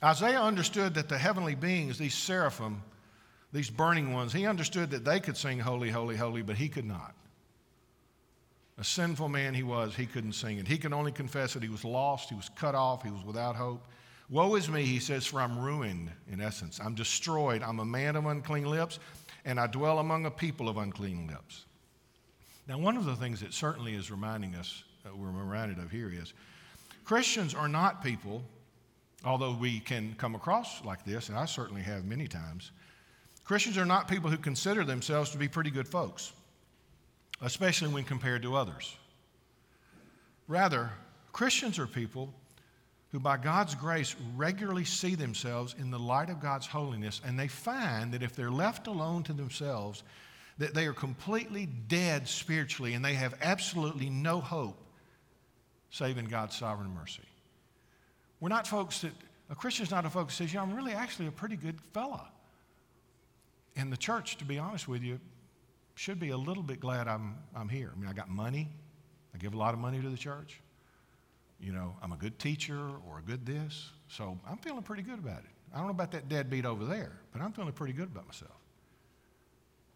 Isaiah 0.02 0.40
understood 0.40 0.94
that 0.94 1.08
the 1.08 1.18
heavenly 1.18 1.54
beings, 1.54 1.98
these 1.98 2.14
seraphim, 2.14 2.82
these 3.52 3.68
burning 3.68 4.12
ones, 4.12 4.32
he 4.32 4.46
understood 4.46 4.90
that 4.90 5.04
they 5.04 5.20
could 5.20 5.36
sing 5.36 5.58
holy, 5.58 5.90
holy, 5.90 6.16
holy, 6.16 6.42
but 6.42 6.56
he 6.56 6.68
could 6.68 6.84
not. 6.84 7.14
A 8.78 8.84
sinful 8.84 9.28
man 9.28 9.52
he 9.52 9.62
was, 9.62 9.94
he 9.94 10.06
couldn't 10.06 10.32
sing 10.32 10.58
it. 10.58 10.66
He 10.66 10.78
could 10.78 10.92
only 10.92 11.12
confess 11.12 11.52
that 11.54 11.62
he 11.62 11.68
was 11.68 11.84
lost, 11.84 12.30
he 12.30 12.34
was 12.34 12.48
cut 12.56 12.74
off, 12.74 13.02
he 13.02 13.10
was 13.10 13.24
without 13.24 13.56
hope. 13.56 13.86
Woe 14.30 14.54
is 14.54 14.68
me, 14.68 14.84
he 14.84 15.00
says, 15.00 15.26
for 15.26 15.40
I'm 15.40 15.58
ruined, 15.58 16.08
in 16.30 16.40
essence. 16.40 16.80
I'm 16.82 16.94
destroyed. 16.94 17.64
I'm 17.64 17.80
a 17.80 17.84
man 17.84 18.14
of 18.14 18.26
unclean 18.26 18.70
lips, 18.70 19.00
and 19.44 19.58
I 19.58 19.66
dwell 19.66 19.98
among 19.98 20.24
a 20.24 20.30
people 20.30 20.68
of 20.68 20.76
unclean 20.76 21.26
lips. 21.26 21.64
Now, 22.68 22.78
one 22.78 22.96
of 22.96 23.04
the 23.04 23.16
things 23.16 23.40
that 23.40 23.52
certainly 23.52 23.94
is 23.94 24.08
reminding 24.08 24.54
us, 24.54 24.84
that 25.02 25.16
we're 25.16 25.30
reminded 25.30 25.78
of 25.78 25.90
here 25.90 26.12
is 26.12 26.32
Christians 27.04 27.54
are 27.54 27.66
not 27.66 28.04
people, 28.04 28.44
although 29.24 29.52
we 29.52 29.80
can 29.80 30.14
come 30.16 30.36
across 30.36 30.84
like 30.84 31.04
this, 31.04 31.28
and 31.28 31.36
I 31.36 31.46
certainly 31.46 31.82
have 31.82 32.04
many 32.04 32.28
times. 32.28 32.70
Christians 33.44 33.76
are 33.76 33.84
not 33.84 34.06
people 34.06 34.30
who 34.30 34.36
consider 34.36 34.84
themselves 34.84 35.30
to 35.30 35.38
be 35.38 35.48
pretty 35.48 35.70
good 35.70 35.88
folks, 35.88 36.32
especially 37.42 37.88
when 37.88 38.04
compared 38.04 38.42
to 38.42 38.54
others. 38.54 38.94
Rather, 40.46 40.90
Christians 41.32 41.80
are 41.80 41.88
people 41.88 42.32
who, 43.12 43.18
by 43.18 43.36
God's 43.36 43.74
grace, 43.74 44.14
regularly 44.36 44.84
see 44.84 45.14
themselves 45.14 45.74
in 45.78 45.90
the 45.90 45.98
light 45.98 46.30
of 46.30 46.40
God's 46.40 46.66
holiness, 46.66 47.20
and 47.24 47.38
they 47.38 47.48
find 47.48 48.12
that 48.12 48.22
if 48.22 48.36
they're 48.36 48.50
left 48.50 48.86
alone 48.86 49.22
to 49.24 49.32
themselves, 49.32 50.04
that 50.58 50.74
they 50.74 50.86
are 50.86 50.92
completely 50.92 51.66
dead 51.66 52.28
spiritually 52.28 52.94
and 52.94 53.04
they 53.04 53.14
have 53.14 53.34
absolutely 53.40 54.10
no 54.10 54.40
hope 54.40 54.78
save 55.88 56.18
in 56.18 56.26
God's 56.26 56.54
sovereign 56.54 56.94
mercy. 56.94 57.22
We're 58.40 58.50
not 58.50 58.66
folks 58.66 59.00
that, 59.00 59.12
a 59.48 59.54
Christian's 59.54 59.90
not 59.90 60.04
a 60.04 60.10
folks 60.10 60.36
that 60.36 60.44
says, 60.44 60.54
yeah, 60.54 60.62
I'm 60.62 60.74
really 60.74 60.92
actually 60.92 61.26
a 61.26 61.32
pretty 61.32 61.56
good 61.56 61.80
fella. 61.92 62.28
And 63.74 63.92
the 63.92 63.96
church, 63.96 64.36
to 64.36 64.44
be 64.44 64.58
honest 64.58 64.86
with 64.86 65.02
you, 65.02 65.18
should 65.94 66.20
be 66.20 66.30
a 66.30 66.36
little 66.36 66.62
bit 66.62 66.78
glad 66.78 67.08
I'm, 67.08 67.36
I'm 67.56 67.68
here. 67.68 67.90
I 67.94 67.98
mean, 67.98 68.08
I 68.08 68.12
got 68.12 68.28
money. 68.28 68.68
I 69.34 69.38
give 69.38 69.54
a 69.54 69.58
lot 69.58 69.74
of 69.74 69.80
money 69.80 70.00
to 70.00 70.08
the 70.08 70.16
church. 70.16 70.60
You 71.60 71.72
know, 71.72 71.94
I'm 72.02 72.12
a 72.12 72.16
good 72.16 72.38
teacher 72.38 72.78
or 73.08 73.18
a 73.18 73.22
good 73.22 73.44
this. 73.44 73.90
So 74.08 74.38
I'm 74.48 74.56
feeling 74.58 74.82
pretty 74.82 75.02
good 75.02 75.18
about 75.18 75.38
it. 75.38 75.50
I 75.72 75.78
don't 75.78 75.86
know 75.86 75.92
about 75.92 76.12
that 76.12 76.28
deadbeat 76.28 76.64
over 76.64 76.84
there, 76.84 77.12
but 77.32 77.42
I'm 77.42 77.52
feeling 77.52 77.72
pretty 77.72 77.92
good 77.92 78.08
about 78.10 78.26
myself. 78.26 78.50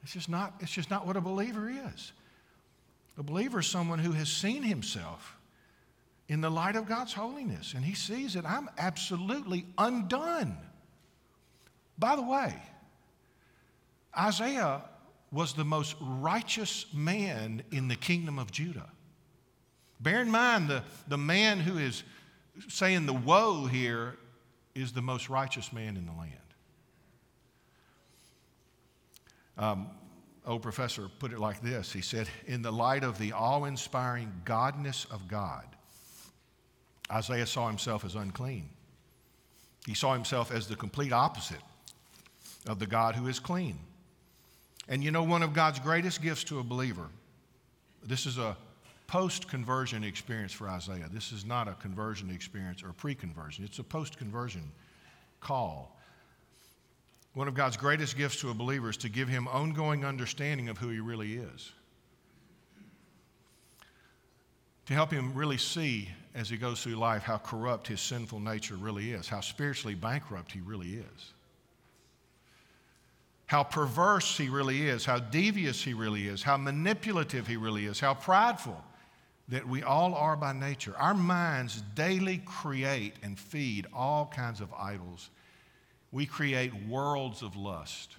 It's 0.02 0.12
just 0.12 0.28
not, 0.28 0.54
it's 0.60 0.70
just 0.70 0.90
not 0.90 1.06
what 1.06 1.16
a 1.16 1.20
believer 1.20 1.70
is. 1.70 2.12
A 3.18 3.22
believer 3.22 3.60
is 3.60 3.66
someone 3.66 3.98
who 3.98 4.12
has 4.12 4.28
seen 4.28 4.62
himself 4.62 5.36
in 6.28 6.40
the 6.40 6.50
light 6.50 6.76
of 6.76 6.86
God's 6.86 7.12
holiness, 7.12 7.74
and 7.74 7.84
he 7.84 7.94
sees 7.94 8.34
that 8.34 8.46
I'm 8.46 8.68
absolutely 8.78 9.66
undone. 9.78 10.56
By 11.98 12.16
the 12.16 12.22
way, 12.22 12.54
Isaiah 14.16 14.82
was 15.32 15.54
the 15.54 15.64
most 15.64 15.96
righteous 16.00 16.86
man 16.92 17.62
in 17.72 17.88
the 17.88 17.96
kingdom 17.96 18.38
of 18.38 18.50
Judah. 18.50 18.90
Bear 20.00 20.22
in 20.22 20.30
mind, 20.30 20.68
the, 20.68 20.82
the 21.08 21.18
man 21.18 21.60
who 21.60 21.78
is 21.78 22.02
saying 22.68 23.06
the 23.06 23.12
woe 23.12 23.66
here 23.66 24.16
is 24.74 24.92
the 24.92 25.02
most 25.02 25.28
righteous 25.28 25.72
man 25.72 25.96
in 25.96 26.06
the 26.06 26.12
land. 26.12 26.30
Um, 29.56 29.86
old 30.46 30.62
professor 30.62 31.08
put 31.18 31.32
it 31.32 31.38
like 31.38 31.62
this 31.62 31.92
He 31.92 32.00
said, 32.00 32.28
In 32.46 32.62
the 32.62 32.72
light 32.72 33.04
of 33.04 33.18
the 33.18 33.32
awe 33.32 33.64
inspiring 33.64 34.32
godness 34.44 35.10
of 35.10 35.28
God, 35.28 35.64
Isaiah 37.10 37.46
saw 37.46 37.68
himself 37.68 38.04
as 38.04 38.14
unclean. 38.14 38.68
He 39.86 39.94
saw 39.94 40.14
himself 40.14 40.50
as 40.50 40.66
the 40.66 40.76
complete 40.76 41.12
opposite 41.12 41.60
of 42.66 42.78
the 42.78 42.86
God 42.86 43.14
who 43.14 43.28
is 43.28 43.38
clean. 43.38 43.78
And 44.88 45.04
you 45.04 45.10
know, 45.10 45.22
one 45.22 45.42
of 45.42 45.52
God's 45.52 45.78
greatest 45.78 46.22
gifts 46.22 46.44
to 46.44 46.58
a 46.58 46.62
believer, 46.62 47.08
This 48.02 48.26
is 48.26 48.38
a 48.38 48.56
post 49.06 49.48
conversion 49.48 50.04
experience 50.04 50.52
for 50.52 50.68
Isaiah. 50.68 51.08
This 51.12 51.32
is 51.32 51.44
not 51.44 51.68
a 51.68 51.74
conversion 51.74 52.30
experience 52.30 52.82
or 52.82 52.92
pre 52.92 53.14
conversion, 53.14 53.64
it's 53.64 53.78
a 53.78 53.84
post 53.84 54.16
conversion 54.16 54.70
call. 55.40 55.96
One 57.34 57.48
of 57.48 57.54
God's 57.54 57.76
greatest 57.76 58.16
gifts 58.16 58.40
to 58.40 58.50
a 58.50 58.54
believer 58.54 58.90
is 58.90 58.96
to 58.98 59.08
give 59.08 59.28
him 59.28 59.48
ongoing 59.48 60.04
understanding 60.04 60.68
of 60.68 60.78
who 60.78 60.88
he 60.88 61.00
really 61.00 61.34
is. 61.34 61.72
To 64.86 64.94
help 64.94 65.10
him 65.10 65.34
really 65.34 65.58
see 65.58 66.10
as 66.34 66.48
he 66.48 66.56
goes 66.56 66.82
through 66.82 66.94
life 66.94 67.22
how 67.22 67.38
corrupt 67.38 67.88
his 67.88 68.00
sinful 68.00 68.38
nature 68.38 68.76
really 68.76 69.12
is, 69.12 69.28
how 69.28 69.40
spiritually 69.40 69.94
bankrupt 69.94 70.52
he 70.52 70.60
really 70.60 70.94
is, 70.94 71.32
how 73.46 73.64
perverse 73.64 74.36
he 74.36 74.48
really 74.48 74.88
is, 74.88 75.04
how 75.04 75.18
devious 75.18 75.82
he 75.82 75.94
really 75.94 76.28
is, 76.28 76.42
how 76.42 76.56
manipulative 76.56 77.46
he 77.46 77.56
really 77.56 77.86
is, 77.86 77.98
how 77.98 78.14
prideful 78.14 78.80
that 79.48 79.68
we 79.68 79.82
all 79.82 80.14
are 80.14 80.36
by 80.36 80.52
nature. 80.52 80.94
Our 80.98 81.14
minds 81.14 81.82
daily 81.94 82.38
create 82.44 83.14
and 83.22 83.38
feed 83.38 83.86
all 83.92 84.26
kinds 84.26 84.60
of 84.60 84.72
idols 84.72 85.30
we 86.14 86.26
create 86.26 86.72
worlds 86.86 87.42
of 87.42 87.56
lust. 87.56 88.14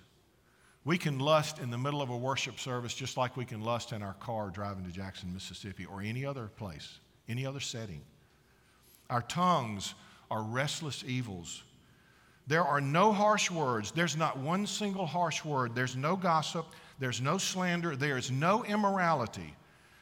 We 0.84 0.98
can 0.98 1.18
lust 1.18 1.60
in 1.60 1.72
the 1.72 1.78
middle 1.78 2.02
of 2.02 2.10
a 2.10 2.18
worship 2.18 2.60
service 2.60 2.94
just 2.94 3.16
like 3.16 3.38
we 3.38 3.46
can 3.46 3.62
lust 3.64 3.94
in 3.94 4.04
our 4.04 4.16
car 4.16 4.50
driving 4.50 4.84
to 4.84 4.92
Jackson, 4.92 5.34
Mississippi, 5.34 5.86
or 5.86 6.02
any 6.02 6.26
other 6.26 6.52
place, 6.58 7.00
any 7.30 7.46
other 7.46 7.62
setting. 7.62 8.02
Our 9.10 9.22
tongues 9.22 9.96
are 10.30 10.44
restless 10.44 11.06
evils. 11.08 11.64
There 12.48 12.66
are 12.66 12.82
no 12.82 13.14
harsh 13.14 13.50
words. 13.50 13.92
There's 13.92 14.18
not 14.18 14.38
one 14.38 14.68
single 14.68 15.06
harsh 15.06 15.46
word. 15.46 15.74
There's 15.74 15.96
no 15.96 16.18
gossip. 16.18 16.66
There's 17.00 17.22
no 17.22 17.38
slander. 17.38 17.96
There 17.96 18.18
is 18.18 18.30
no 18.30 18.66
immorality 18.66 19.56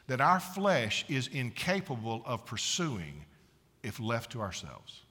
that 0.06 0.20
our 0.20 0.40
flesh 0.40 1.04
is 1.08 1.28
incapable 1.28 2.22
of 2.26 2.44
pursuing 2.44 3.24
if 3.82 4.00
left 4.00 4.32
to 4.32 4.40
ourselves. 4.40 5.02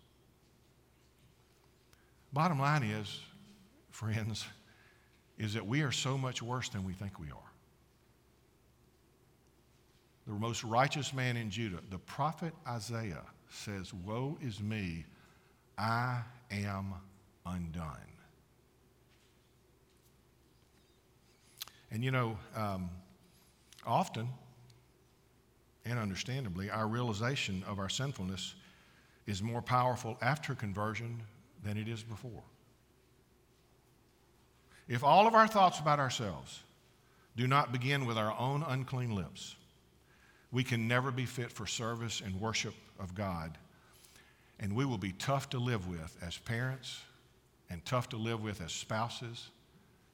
Bottom 2.32 2.60
line 2.60 2.84
is, 2.84 3.22
friends, 3.92 4.46
is 5.38 5.54
that 5.54 5.66
we 5.66 5.82
are 5.82 5.92
so 5.92 6.18
much 6.18 6.42
worse 6.42 6.70
than 6.70 6.84
we 6.84 6.94
think 6.94 7.20
we 7.20 7.28
are. 7.28 7.52
The 10.26 10.34
most 10.34 10.64
righteous 10.64 11.14
man 11.14 11.38
in 11.38 11.50
Judah, 11.50 11.80
the 11.90 12.00
prophet 12.00 12.54
Isaiah, 12.68 13.26
says, 13.50 13.94
Woe 13.94 14.38
is 14.42 14.62
me, 14.62 15.06
I 15.78 16.22
am 16.50 16.94
undone. 17.46 17.98
And 21.92 22.04
you 22.04 22.10
know, 22.10 22.38
um, 22.56 22.90
often 23.86 24.30
and 25.86 26.00
understandably, 26.00 26.70
our 26.70 26.88
realization 26.88 27.64
of 27.68 27.80
our 27.80 27.90
sinfulness 27.90 28.56
is 29.26 29.42
more 29.42 29.62
powerful 29.62 30.18
after 30.22 30.56
conversion 30.56 31.22
than 31.64 31.78
it 31.78 31.88
is 31.88 32.04
before. 32.04 32.44
If 34.88 35.04
all 35.04 35.28
of 35.28 35.34
our 35.34 35.48
thoughts 35.48 35.80
about 35.80 36.00
ourselves 36.00 36.62
do 37.36 37.48
not 37.48 37.72
begin 37.72 38.06
with 38.06 38.18
our 38.18 38.38
own 38.38 38.64
unclean 38.64 39.16
lips, 39.16 39.56
we 40.52 40.64
can 40.64 40.88
never 40.88 41.12
be 41.12 41.26
fit 41.26 41.52
for 41.52 41.66
service 41.66 42.22
and 42.24 42.40
worship 42.40 42.76
of 43.00 43.16
God. 43.16 43.58
And 44.60 44.76
we 44.76 44.86
will 44.86 44.98
be 44.98 45.14
tough 45.14 45.50
to 45.50 45.58
live 45.58 45.88
with 45.88 46.16
as 46.22 46.38
parents, 46.38 47.02
and 47.70 47.84
tough 47.86 48.10
to 48.10 48.18
live 48.18 48.44
with 48.44 48.62
as 48.62 48.72
spouses, 48.72 49.50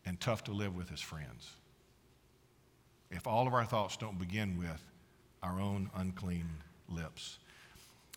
and 0.05 0.19
tough 0.21 0.45
to 0.45 0.51
live 0.51 0.75
with 0.75 0.91
as 0.93 1.01
friends. 1.01 1.51
If 3.11 3.27
all 3.27 3.47
of 3.47 3.53
our 3.53 3.65
thoughts 3.65 3.97
don't 3.97 4.17
begin 4.17 4.57
with 4.57 4.81
our 5.43 5.59
own 5.59 5.89
unclean 5.95 6.49
lips. 6.89 7.39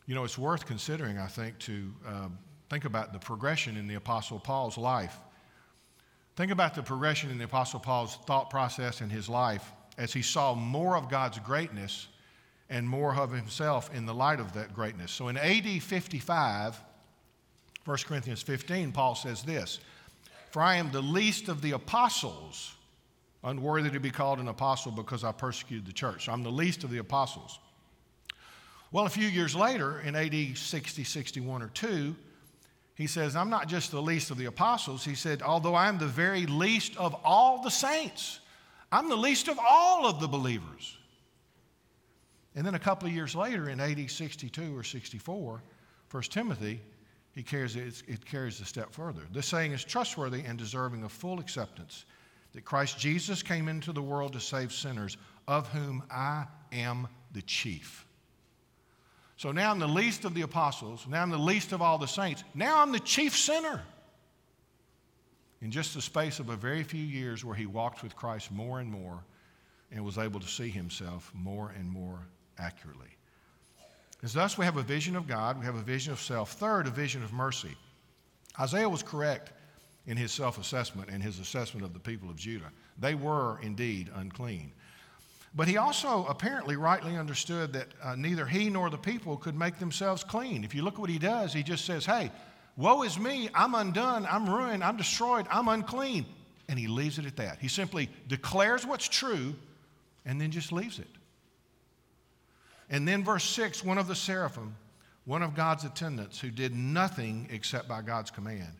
You 0.07 0.15
know, 0.15 0.25
it's 0.25 0.39
worth 0.39 0.67
considering, 0.67 1.19
I 1.19 1.27
think, 1.27 1.59
to 1.61 1.93
uh, 2.07 2.29
Think 2.73 2.87
about 2.87 3.13
the 3.13 3.19
progression 3.19 3.77
in 3.77 3.87
the 3.87 3.97
Apostle 3.97 4.39
Paul's 4.39 4.79
life. 4.79 5.19
Think 6.37 6.51
about 6.51 6.75
the 6.75 6.83
progression 6.83 7.29
in 7.29 7.37
the 7.37 7.45
Apostle 7.45 7.79
Paul's 7.79 8.17
thought 8.25 8.49
process 8.49 9.03
in 9.03 9.11
his 9.11 9.29
life 9.29 9.71
as 9.99 10.11
he 10.11 10.23
saw 10.23 10.55
more 10.55 10.97
of 10.97 11.11
God's 11.11 11.39
greatness 11.41 12.09
and 12.71 12.89
more 12.89 13.15
of 13.15 13.31
himself 13.31 13.95
in 13.95 14.07
the 14.07 14.15
light 14.15 14.41
of 14.41 14.55
that 14.55 14.75
greatness. 14.75 15.13
So 15.13 15.29
in 15.29 15.37
AD 15.37 15.83
55, 15.83 16.81
1 17.85 17.97
Corinthians 18.07 18.41
15, 18.41 18.91
Paul 18.93 19.17
says 19.17 19.43
this 19.43 19.79
For 20.51 20.63
I 20.63 20.77
am 20.77 20.91
the 20.93 21.03
least 21.03 21.51
of 21.51 21.61
the 21.61 21.73
apostles, 21.73 22.75
unworthy 23.45 23.91
to 23.91 24.01
be 24.01 24.11
called 24.11 24.39
an 24.39 24.49
apostle 24.49 24.93
because 24.93 25.25
I 25.25 25.33
persecuted 25.33 25.87
the 25.87 25.93
church. 25.93 26.29
I'm 26.29 26.43
the 26.43 26.51
least 26.51 26.85
of 26.85 26.91
the 26.91 26.99
apostles. 26.99 27.59
Well, 28.93 29.07
a 29.07 29.11
few 29.11 29.27
years 29.27 29.55
later, 29.55 30.01
in 30.01 30.15
AD 30.15 30.57
60, 30.57 31.05
61, 31.05 31.63
or 31.63 31.69
2, 31.69 32.15
he 32.95 33.07
says, 33.07 33.35
I'm 33.35 33.49
not 33.49 33.69
just 33.69 33.91
the 33.91 34.03
least 34.03 34.31
of 34.31 34.37
the 34.37 34.45
apostles. 34.45 35.05
He 35.05 35.15
said, 35.15 35.43
although 35.43 35.75
I'm 35.75 35.99
the 35.99 36.07
very 36.07 36.47
least 36.47 36.97
of 36.99 37.17
all 37.25 37.63
the 37.63 37.71
saints, 37.71 38.41
I'm 38.93 39.09
the 39.09 39.17
least 39.17 39.49
of 39.49 39.59
all 39.59 40.07
of 40.07 40.21
the 40.21 40.29
believers. 40.29 40.99
And 42.55 42.67
then 42.67 42.75
a 42.75 42.79
couple 42.79 43.09
of 43.09 43.15
years 43.15 43.35
later, 43.35 43.71
in 43.71 43.81
AD 43.81 44.11
62 44.11 44.77
or 44.77 44.83
64, 44.83 45.63
1 46.11 46.23
Timothy, 46.25 46.81
he 47.35 47.43
carries 47.43 47.77
it, 47.77 48.03
it 48.07 48.25
carries 48.27 48.61
a 48.61 48.67
step 48.67 48.93
further. 48.93 49.23
This 49.33 49.47
saying 49.47 49.73
is 49.73 49.83
trustworthy 49.83 50.43
and 50.43 50.59
deserving 50.59 51.03
of 51.03 51.13
full 51.13 51.41
acceptance 51.41 52.05
that 52.53 52.65
Christ 52.65 52.99
Jesus 52.99 53.43
came 53.43 53.69
into 53.69 53.93
the 53.93 54.03
world 54.03 54.35
to 54.35 54.41
save 54.41 54.73
sinners, 54.73 55.17
of 55.49 55.69
whom 55.69 56.03
I 56.11 56.47
am 56.73 57.09
the 57.33 57.43
chief. 57.43 58.07
So 59.37 59.51
now 59.51 59.71
I'm 59.71 59.79
the 59.79 59.89
least 59.89 60.25
of 60.25 60.35
the 60.35 60.43
apostles. 60.43 61.07
Now 61.09 61.23
I'm 61.23 61.31
the 61.31 61.39
least 61.39 61.73
of 61.73 61.83
all 61.83 61.99
the 61.99 62.07
saints. 62.07 62.45
Now 62.55 62.81
I'm 62.81 62.93
the 62.93 63.01
chief 63.01 63.37
sinner. 63.37 63.83
In 65.63 65.71
just 65.71 65.95
the 65.95 66.03
space 66.03 66.39
of 66.39 66.49
a 66.49 66.57
very 66.57 66.83
few 66.83 67.03
years 67.03 67.45
where 67.45 67.55
he 67.55 67.67
walked 67.67 68.03
with 68.03 68.15
Christ 68.15 68.53
more 68.53 68.81
and 68.81 68.91
more 68.91 69.25
and 69.91 70.05
was 70.05 70.19
able 70.19 70.41
to 70.41 70.47
see 70.47 70.69
himself 70.69 71.31
more 71.35 71.73
and 71.77 71.89
more 71.89 72.21
accurately. 72.59 73.09
As 74.23 74.33
thus 74.33 74.57
we 74.57 74.65
have 74.65 74.77
a 74.77 74.83
vision 74.83 75.17
of 75.17 75.27
God, 75.27 75.59
we 75.59 75.65
have 75.65 75.75
a 75.75 75.83
vision 75.83 76.13
of 76.13 76.21
self. 76.21 76.53
Third, 76.53 76.87
a 76.87 76.91
vision 76.91 77.23
of 77.23 77.33
mercy. 77.33 77.77
Isaiah 78.61 78.89
was 78.89 79.03
correct 79.03 79.53
in 80.07 80.17
his 80.17 80.33
self 80.33 80.59
assessment 80.59 81.09
and 81.11 81.23
his 81.23 81.39
assessment 81.39 81.85
of 81.85 81.93
the 81.93 82.01
people 82.01 82.29
of 82.29 82.37
Judah. 82.37 82.71
They 82.99 83.15
were 83.15 83.59
indeed 83.63 84.11
unclean. 84.15 84.73
But 85.55 85.69
he 85.69 85.77
also 85.77 86.25
apparently 86.27 86.77
rightly 86.77 87.17
understood 87.17 87.75
that 87.75 87.89
uh, 88.03 88.17
neither 88.17 88.47
he 88.47 88.71
nor 88.71 88.89
the 88.89 88.97
people 88.97 89.37
could 89.37 89.55
make 89.55 89.79
themselves 89.79 90.25
clean. 90.25 90.65
If 90.65 90.75
you 90.75 90.83
look 90.83 90.95
at 90.95 91.01
what 91.01 91.11
he 91.11 91.19
does, 91.19 91.53
he 91.53 91.63
just 91.63 91.85
says, 91.85 92.07
Hey, 92.07 92.31
woe 92.77 93.03
is 93.03 93.19
me, 93.19 93.51
I'm 93.55 93.75
undone, 93.75 94.27
I'm 94.31 94.49
ruined, 94.49 94.83
I'm 94.83 94.97
destroyed, 94.97 95.47
I'm 95.51 95.69
unclean. 95.69 96.25
And 96.69 96.79
he 96.79 96.87
leaves 96.87 97.19
it 97.19 97.27
at 97.27 97.37
that. 97.37 97.59
He 97.59 97.69
simply 97.69 98.09
declares 98.29 98.87
what's 98.87 99.09
true 99.09 99.55
and 100.25 100.41
then 100.41 100.51
just 100.51 100.73
leaves 100.73 100.99
it. 100.99 101.09
And 102.89 103.07
then, 103.07 103.25
verse 103.25 103.45
6 103.45 103.85
one 103.85 103.99
of 103.99 104.09
the 104.09 104.15
seraphim, 104.15 104.75
one 105.25 105.43
of 105.43 105.55
God's 105.55 105.85
attendants, 105.85 106.41
who 106.41 106.51
did 106.51 106.75
nothing 106.75 107.49
except 107.51 107.89
by 107.89 108.01
God's 108.01 108.31
command, 108.31 108.73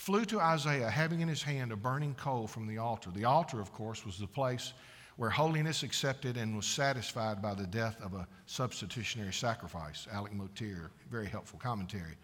flew 0.00 0.24
to 0.24 0.40
Isaiah, 0.40 0.88
having 0.88 1.20
in 1.20 1.28
his 1.28 1.42
hand 1.42 1.72
a 1.72 1.76
burning 1.76 2.14
coal 2.14 2.46
from 2.46 2.66
the 2.66 2.78
altar. 2.78 3.10
The 3.10 3.26
altar, 3.26 3.60
of 3.60 3.70
course, 3.70 4.06
was 4.06 4.16
the 4.16 4.26
place 4.26 4.72
where 5.16 5.28
holiness 5.28 5.82
accepted 5.82 6.38
and 6.38 6.56
was 6.56 6.64
satisfied 6.64 7.42
by 7.42 7.52
the 7.52 7.66
death 7.66 8.00
of 8.02 8.14
a 8.14 8.26
substitutionary 8.46 9.34
sacrifice. 9.34 10.08
Alec 10.10 10.32
Motyer, 10.32 10.90
very 11.10 11.26
helpful 11.26 11.58
commentary. 11.58 12.14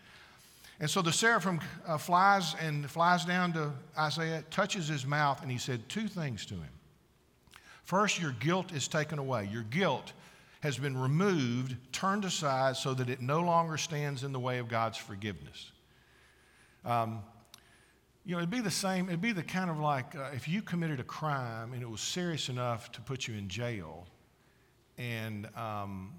And 0.80 0.88
so 0.88 1.02
the 1.02 1.12
seraphim 1.12 1.60
uh, 1.86 1.98
flies 1.98 2.54
and 2.62 2.90
flies 2.90 3.26
down 3.26 3.52
to 3.52 3.70
Isaiah, 3.98 4.42
touches 4.50 4.88
his 4.88 5.04
mouth, 5.04 5.42
and 5.42 5.50
he 5.50 5.58
said 5.58 5.86
two 5.90 6.08
things 6.08 6.46
to 6.46 6.54
him. 6.54 6.72
First, 7.84 8.18
your 8.18 8.32
guilt 8.40 8.72
is 8.72 8.88
taken 8.88 9.18
away. 9.18 9.50
Your 9.52 9.64
guilt 9.64 10.14
has 10.60 10.78
been 10.78 10.96
removed, 10.96 11.76
turned 11.92 12.24
aside, 12.24 12.78
so 12.78 12.94
that 12.94 13.10
it 13.10 13.20
no 13.20 13.40
longer 13.40 13.76
stands 13.76 14.24
in 14.24 14.32
the 14.32 14.40
way 14.40 14.56
of 14.60 14.66
God's 14.66 14.96
forgiveness. 14.96 15.72
Um, 16.86 17.20
you 18.26 18.32
know, 18.32 18.38
it'd 18.38 18.50
be 18.50 18.60
the 18.60 18.70
same, 18.72 19.08
it'd 19.08 19.20
be 19.20 19.30
the 19.30 19.42
kind 19.42 19.70
of 19.70 19.78
like 19.78 20.16
uh, 20.16 20.30
if 20.34 20.48
you 20.48 20.60
committed 20.60 20.98
a 20.98 21.04
crime 21.04 21.72
and 21.72 21.80
it 21.80 21.88
was 21.88 22.00
serious 22.00 22.48
enough 22.48 22.90
to 22.92 23.00
put 23.00 23.28
you 23.28 23.34
in 23.34 23.48
jail, 23.48 24.04
and, 24.98 25.48
um, 25.56 26.12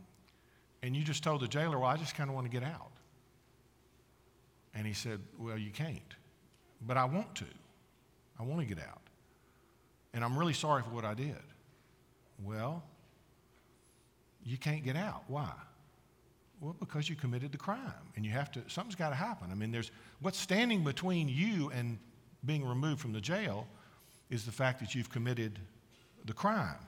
and 0.81 0.95
you 0.95 1.03
just 1.03 1.21
told 1.21 1.41
the 1.41 1.49
jailer, 1.49 1.77
well, 1.77 1.89
I 1.89 1.97
just 1.97 2.15
kind 2.15 2.29
of 2.29 2.35
want 2.35 2.49
to 2.49 2.51
get 2.51 2.63
out. 2.63 2.91
And 4.73 4.87
he 4.87 4.93
said, 4.93 5.19
well, 5.37 5.57
you 5.57 5.69
can't. 5.69 6.13
But 6.81 6.95
I 6.95 7.03
want 7.03 7.35
to. 7.35 7.45
I 8.39 8.43
want 8.43 8.61
to 8.61 8.67
get 8.73 8.81
out. 8.81 9.01
And 10.13 10.23
I'm 10.23 10.37
really 10.37 10.53
sorry 10.53 10.83
for 10.83 10.91
what 10.91 11.03
I 11.03 11.13
did. 11.13 11.35
Well, 12.41 12.83
you 14.45 14.57
can't 14.57 14.83
get 14.83 14.95
out. 14.95 15.23
Why? 15.27 15.51
Well, 16.59 16.75
because 16.79 17.07
you 17.07 17.15
committed 17.15 17.51
the 17.51 17.57
crime 17.57 17.93
and 18.15 18.25
you 18.25 18.31
have 18.31 18.51
to, 18.51 18.63
something's 18.67 18.95
got 18.95 19.09
to 19.09 19.15
happen. 19.15 19.49
I 19.51 19.55
mean, 19.55 19.71
there's 19.71 19.91
what's 20.21 20.39
standing 20.39 20.83
between 20.83 21.29
you 21.29 21.69
and 21.69 21.99
being 22.45 22.65
removed 22.65 22.99
from 22.99 23.13
the 23.13 23.21
jail 23.21 23.67
is 24.29 24.45
the 24.45 24.51
fact 24.51 24.79
that 24.79 24.95
you've 24.95 25.09
committed 25.09 25.59
the 26.25 26.33
crime. 26.33 26.79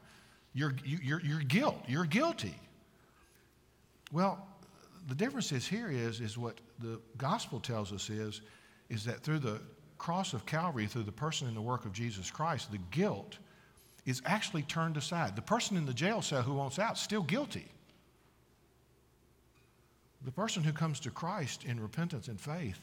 You're 0.53 0.73
you're 0.83 1.01
your, 1.01 1.21
your 1.21 1.39
guilt. 1.39 1.83
You're 1.87 2.05
guilty. 2.05 2.55
Well, 4.11 4.47
the 5.07 5.15
difference 5.15 5.51
is 5.51 5.67
here 5.67 5.89
is, 5.89 6.19
is 6.19 6.37
what 6.37 6.59
the 6.79 6.99
gospel 7.17 7.59
tells 7.59 7.93
us 7.93 8.09
is, 8.09 8.41
is 8.89 9.05
that 9.05 9.21
through 9.21 9.39
the 9.39 9.61
cross 9.97 10.33
of 10.33 10.45
Calvary, 10.45 10.87
through 10.87 11.03
the 11.03 11.11
person 11.11 11.47
and 11.47 11.55
the 11.55 11.61
work 11.61 11.85
of 11.85 11.93
Jesus 11.93 12.31
Christ, 12.31 12.71
the 12.71 12.79
guilt 12.91 13.37
is 14.05 14.21
actually 14.25 14.63
turned 14.63 14.97
aside. 14.97 15.35
The 15.35 15.41
person 15.41 15.77
in 15.77 15.85
the 15.85 15.93
jail 15.93 16.21
cell 16.21 16.41
who 16.41 16.53
wants 16.53 16.79
out 16.79 16.97
still 16.97 17.21
guilty. 17.21 17.67
The 20.25 20.31
person 20.31 20.63
who 20.63 20.73
comes 20.73 20.99
to 21.01 21.11
Christ 21.11 21.63
in 21.65 21.79
repentance 21.79 22.27
and 22.27 22.39
faith, 22.39 22.79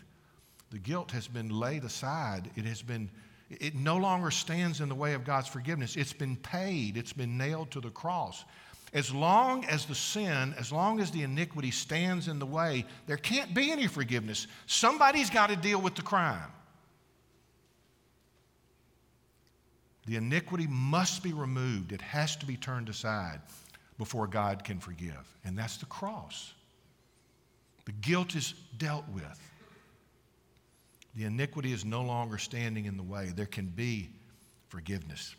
the 0.70 0.78
guilt 0.78 1.10
has 1.12 1.28
been 1.28 1.50
laid 1.50 1.84
aside. 1.84 2.50
It 2.56 2.64
has 2.64 2.82
been 2.82 3.10
it 3.48 3.74
no 3.76 3.96
longer 3.96 4.30
stands 4.30 4.80
in 4.80 4.88
the 4.88 4.94
way 4.94 5.14
of 5.14 5.24
God's 5.24 5.46
forgiveness. 5.48 5.96
It's 5.96 6.12
been 6.12 6.36
paid, 6.36 6.96
it's 6.96 7.12
been 7.12 7.38
nailed 7.38 7.70
to 7.72 7.80
the 7.80 7.90
cross. 7.90 8.44
As 8.92 9.14
long 9.14 9.64
as 9.66 9.84
the 9.84 9.94
sin, 9.94 10.54
as 10.58 10.72
long 10.72 11.00
as 11.00 11.10
the 11.10 11.22
iniquity 11.22 11.70
stands 11.70 12.28
in 12.28 12.38
the 12.38 12.46
way, 12.46 12.86
there 13.06 13.16
can't 13.16 13.54
be 13.54 13.70
any 13.70 13.86
forgiveness. 13.86 14.46
Somebody's 14.66 15.30
got 15.30 15.48
to 15.48 15.56
deal 15.56 15.80
with 15.80 15.94
the 15.94 16.02
crime. 16.02 16.50
The 20.06 20.16
iniquity 20.16 20.66
must 20.68 21.22
be 21.22 21.32
removed, 21.32 21.92
it 21.92 22.00
has 22.00 22.36
to 22.36 22.46
be 22.46 22.56
turned 22.56 22.88
aside 22.88 23.40
before 23.98 24.26
God 24.26 24.62
can 24.64 24.78
forgive. 24.78 25.36
And 25.44 25.58
that's 25.58 25.78
the 25.78 25.86
cross. 25.86 26.52
The 27.86 27.92
guilt 27.92 28.34
is 28.34 28.54
dealt 28.76 29.08
with. 29.08 29.40
The 31.14 31.24
iniquity 31.24 31.72
is 31.72 31.84
no 31.84 32.02
longer 32.02 32.36
standing 32.36 32.84
in 32.84 32.96
the 32.96 33.02
way. 33.02 33.32
There 33.34 33.46
can 33.46 33.66
be 33.66 34.10
forgiveness. 34.68 35.34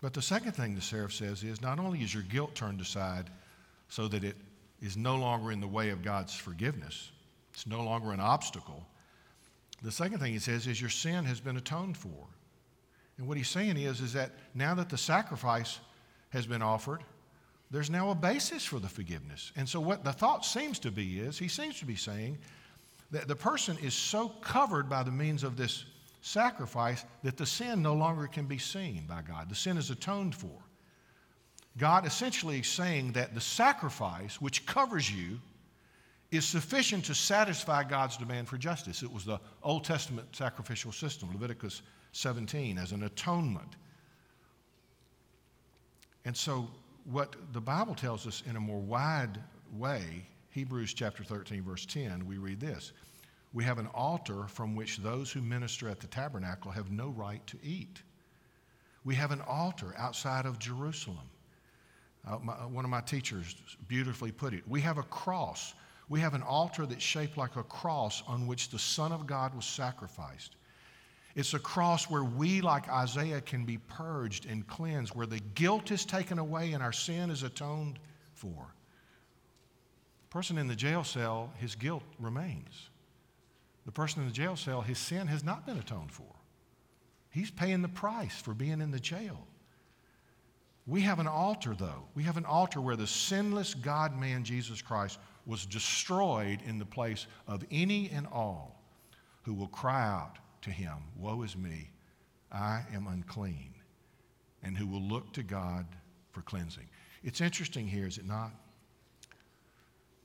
But 0.00 0.14
the 0.14 0.22
second 0.22 0.52
thing 0.52 0.74
the 0.74 0.80
seraph 0.80 1.12
says 1.12 1.42
is 1.42 1.60
not 1.60 1.78
only 1.78 2.00
is 2.00 2.14
your 2.14 2.22
guilt 2.22 2.54
turned 2.54 2.80
aside 2.80 3.28
so 3.88 4.08
that 4.08 4.24
it 4.24 4.36
is 4.80 4.96
no 4.96 5.16
longer 5.16 5.52
in 5.52 5.60
the 5.60 5.66
way 5.66 5.90
of 5.90 6.02
God's 6.02 6.34
forgiveness, 6.34 7.10
it's 7.52 7.66
no 7.66 7.82
longer 7.82 8.12
an 8.12 8.20
obstacle. 8.20 8.86
The 9.82 9.92
second 9.92 10.18
thing 10.18 10.32
he 10.32 10.38
says 10.38 10.66
is 10.66 10.80
your 10.80 10.90
sin 10.90 11.24
has 11.24 11.40
been 11.40 11.56
atoned 11.56 11.96
for. 11.96 12.26
And 13.18 13.28
what 13.28 13.36
he's 13.36 13.48
saying 13.48 13.76
is, 13.76 14.00
is 14.00 14.12
that 14.14 14.32
now 14.54 14.74
that 14.74 14.88
the 14.88 14.98
sacrifice 14.98 15.78
has 16.30 16.46
been 16.46 16.62
offered, 16.62 17.02
there's 17.74 17.90
now 17.90 18.10
a 18.10 18.14
basis 18.14 18.64
for 18.64 18.78
the 18.78 18.88
forgiveness. 18.88 19.50
And 19.56 19.68
so, 19.68 19.80
what 19.80 20.04
the 20.04 20.12
thought 20.12 20.44
seems 20.44 20.78
to 20.78 20.92
be 20.92 21.18
is, 21.18 21.36
he 21.36 21.48
seems 21.48 21.80
to 21.80 21.84
be 21.84 21.96
saying 21.96 22.38
that 23.10 23.26
the 23.26 23.34
person 23.34 23.76
is 23.82 23.94
so 23.94 24.28
covered 24.28 24.88
by 24.88 25.02
the 25.02 25.10
means 25.10 25.42
of 25.42 25.56
this 25.56 25.84
sacrifice 26.20 27.04
that 27.24 27.36
the 27.36 27.44
sin 27.44 27.82
no 27.82 27.94
longer 27.94 28.28
can 28.28 28.46
be 28.46 28.58
seen 28.58 29.04
by 29.08 29.22
God. 29.22 29.48
The 29.50 29.56
sin 29.56 29.76
is 29.76 29.90
atoned 29.90 30.36
for. 30.36 30.56
God 31.76 32.06
essentially 32.06 32.62
saying 32.62 33.10
that 33.12 33.34
the 33.34 33.40
sacrifice 33.40 34.40
which 34.40 34.64
covers 34.66 35.10
you 35.10 35.40
is 36.30 36.44
sufficient 36.44 37.04
to 37.06 37.14
satisfy 37.14 37.82
God's 37.82 38.16
demand 38.16 38.46
for 38.48 38.56
justice. 38.56 39.02
It 39.02 39.12
was 39.12 39.24
the 39.24 39.40
Old 39.64 39.84
Testament 39.84 40.28
sacrificial 40.34 40.92
system, 40.92 41.30
Leviticus 41.32 41.82
17, 42.12 42.78
as 42.78 42.92
an 42.92 43.02
atonement. 43.02 43.74
And 46.24 46.36
so, 46.36 46.68
what 47.04 47.36
the 47.52 47.60
Bible 47.60 47.94
tells 47.94 48.26
us 48.26 48.42
in 48.46 48.56
a 48.56 48.60
more 48.60 48.80
wide 48.80 49.38
way 49.72 50.26
Hebrews 50.54 50.94
chapter 50.94 51.24
13, 51.24 51.64
verse 51.64 51.84
10, 51.84 52.24
we 52.26 52.38
read 52.38 52.60
this 52.60 52.92
We 53.52 53.64
have 53.64 53.78
an 53.78 53.88
altar 53.88 54.46
from 54.46 54.76
which 54.76 54.98
those 54.98 55.32
who 55.32 55.40
minister 55.40 55.88
at 55.88 55.98
the 55.98 56.06
tabernacle 56.06 56.70
have 56.70 56.92
no 56.92 57.08
right 57.08 57.44
to 57.48 57.58
eat. 57.60 58.02
We 59.04 59.16
have 59.16 59.32
an 59.32 59.40
altar 59.40 59.94
outside 59.98 60.46
of 60.46 60.60
Jerusalem. 60.60 61.28
Uh, 62.26 62.38
my, 62.40 62.52
uh, 62.52 62.68
one 62.68 62.84
of 62.84 62.90
my 62.90 63.00
teachers 63.00 63.56
beautifully 63.88 64.30
put 64.30 64.54
it. 64.54 64.62
We 64.68 64.80
have 64.82 64.96
a 64.96 65.02
cross. 65.02 65.74
We 66.08 66.20
have 66.20 66.34
an 66.34 66.42
altar 66.42 66.86
that's 66.86 67.02
shaped 67.02 67.36
like 67.36 67.56
a 67.56 67.64
cross 67.64 68.22
on 68.28 68.46
which 68.46 68.70
the 68.70 68.78
Son 68.78 69.10
of 69.10 69.26
God 69.26 69.54
was 69.56 69.64
sacrificed. 69.64 70.54
It's 71.34 71.54
a 71.54 71.58
cross 71.58 72.08
where 72.08 72.22
we, 72.22 72.60
like 72.60 72.88
Isaiah, 72.88 73.40
can 73.40 73.64
be 73.64 73.78
purged 73.78 74.46
and 74.46 74.66
cleansed, 74.66 75.14
where 75.16 75.26
the 75.26 75.40
guilt 75.54 75.90
is 75.90 76.04
taken 76.04 76.38
away 76.38 76.72
and 76.72 76.82
our 76.82 76.92
sin 76.92 77.30
is 77.30 77.42
atoned 77.42 77.98
for 78.34 78.66
The 80.22 80.28
person 80.30 80.58
in 80.58 80.68
the 80.68 80.76
jail 80.76 81.02
cell, 81.02 81.52
his 81.56 81.74
guilt 81.74 82.04
remains. 82.20 82.88
The 83.84 83.92
person 83.92 84.22
in 84.22 84.28
the 84.28 84.34
jail 84.34 84.56
cell, 84.56 84.80
his 84.80 84.98
sin 84.98 85.26
has 85.26 85.42
not 85.42 85.66
been 85.66 85.78
atoned 85.78 86.12
for. 86.12 86.32
He's 87.30 87.50
paying 87.50 87.82
the 87.82 87.88
price 87.88 88.40
for 88.40 88.54
being 88.54 88.80
in 88.80 88.92
the 88.92 89.00
jail. 89.00 89.44
We 90.86 91.00
have 91.00 91.18
an 91.18 91.26
altar, 91.26 91.74
though. 91.76 92.04
We 92.14 92.22
have 92.24 92.36
an 92.36 92.44
altar 92.44 92.80
where 92.80 92.96
the 92.96 93.06
sinless 93.06 93.74
God 93.74 94.16
man, 94.16 94.44
Jesus 94.44 94.80
Christ, 94.80 95.18
was 95.46 95.66
destroyed 95.66 96.60
in 96.64 96.78
the 96.78 96.84
place 96.84 97.26
of 97.48 97.64
any 97.70 98.10
and 98.10 98.26
all 98.28 98.82
who 99.42 99.52
will 99.52 99.68
cry 99.68 100.06
out 100.06 100.38
to 100.64 100.70
him, 100.70 100.96
Woe 101.16 101.42
is 101.42 101.56
me, 101.56 101.90
I 102.52 102.82
am 102.92 103.06
unclean, 103.06 103.74
and 104.62 104.76
who 104.76 104.86
will 104.86 105.02
look 105.02 105.32
to 105.34 105.42
God 105.42 105.86
for 106.32 106.42
cleansing. 106.42 106.88
It's 107.22 107.40
interesting 107.40 107.86
here, 107.86 108.06
is 108.06 108.18
it 108.18 108.26
not? 108.26 108.52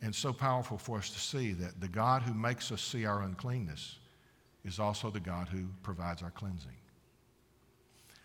and 0.01 0.15
so 0.15 0.31
powerful 0.31 0.77
for 0.77 0.97
us 0.97 1.09
to 1.09 1.19
see 1.19 1.53
that 1.53 1.79
the 1.81 1.87
God 1.87 2.21
who 2.21 2.33
makes 2.33 2.71
us 2.71 2.81
see 2.81 3.05
our 3.05 3.21
uncleanness 3.23 3.97
is 4.63 4.79
also 4.79 5.09
the 5.09 5.19
God 5.19 5.47
who 5.49 5.65
provides 5.83 6.21
our 6.21 6.31
cleansing. 6.31 6.75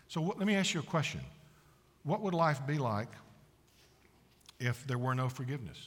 So 0.07 0.21
what, 0.21 0.37
let 0.37 0.47
me 0.47 0.55
ask 0.55 0.73
you 0.73 0.79
a 0.79 0.83
question. 0.83 1.21
What 2.03 2.21
would 2.21 2.33
life 2.33 2.65
be 2.65 2.77
like 2.77 3.09
if 4.59 4.85
there 4.87 4.97
were 4.97 5.15
no 5.15 5.27
forgiveness? 5.27 5.77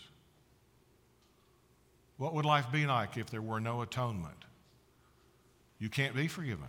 What 2.17 2.35
would 2.35 2.45
life 2.45 2.71
be 2.73 2.87
like 2.87 3.17
if 3.17 3.31
there 3.31 3.43
were 3.43 3.61
no 3.61 3.83
atonement? 3.83 4.45
You 5.79 5.89
can't 5.89 6.15
be 6.15 6.29
forgiven. 6.29 6.69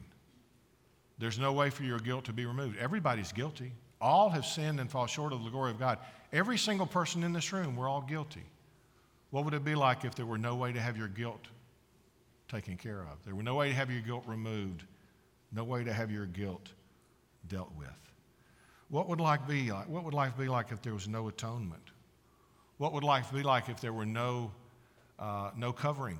There's 1.18 1.40
no 1.40 1.52
way 1.52 1.70
for 1.70 1.84
your 1.84 2.00
guilt 2.00 2.26
to 2.26 2.34
be 2.34 2.46
removed. 2.46 2.78
Everybody's 2.78 3.32
guilty. 3.32 3.74
All 4.00 4.30
have 4.30 4.46
sinned 4.46 4.80
and 4.80 4.90
fall 4.90 5.08
short 5.08 5.34
of 5.34 5.44
the 5.44 5.50
glory 5.50 5.72
of 5.72 5.80
God. 5.80 6.00
Every 6.32 6.58
single 6.58 6.86
person 6.86 7.24
in 7.24 7.34
this 7.34 7.52
room, 7.52 7.76
we're 7.76 7.90
all 7.90 8.02
guilty. 8.02 8.46
What 9.32 9.46
would 9.46 9.54
it 9.54 9.66
be 9.66 9.76
like 9.76 10.06
if 10.06 10.16
there 10.16 10.26
were 10.26 10.38
no 10.38 10.56
way 10.56 10.72
to 10.72 10.80
have 10.80 10.98
your 10.98 11.08
guilt 11.08 11.46
taken 12.48 12.78
care 12.78 13.02
of? 13.02 13.24
There 13.26 13.36
were 13.36 13.44
no 13.44 13.56
way 13.56 13.70
to 13.70 13.76
have 13.76 13.92
your 13.92 14.02
guilt 14.02 14.24
removed, 14.26 14.84
no 15.52 15.64
way 15.64 15.84
to 15.84 15.94
have 15.94 16.10
your 16.10 16.26
guilt 16.26 16.70
dealt 17.48 17.72
with. 17.78 17.90
What 18.90 19.08
would 19.10 19.20
life 19.20 19.42
be 19.48 19.72
like? 19.72 19.88
What 19.88 20.04
would 20.04 20.14
life 20.14 20.38
be 20.38 20.48
like 20.48 20.72
if 20.72 20.82
there 20.82 20.94
was 20.94 21.08
no 21.08 21.28
atonement? 21.28 21.92
What 22.78 22.94
would 22.94 23.04
life 23.04 23.32
be 23.32 23.44
like 23.44 23.70
if 23.70 23.82
there 23.82 23.94
were 23.94 24.06
no, 24.06 24.52
uh, 25.20 25.52
no 25.56 25.74
covering? 25.74 26.20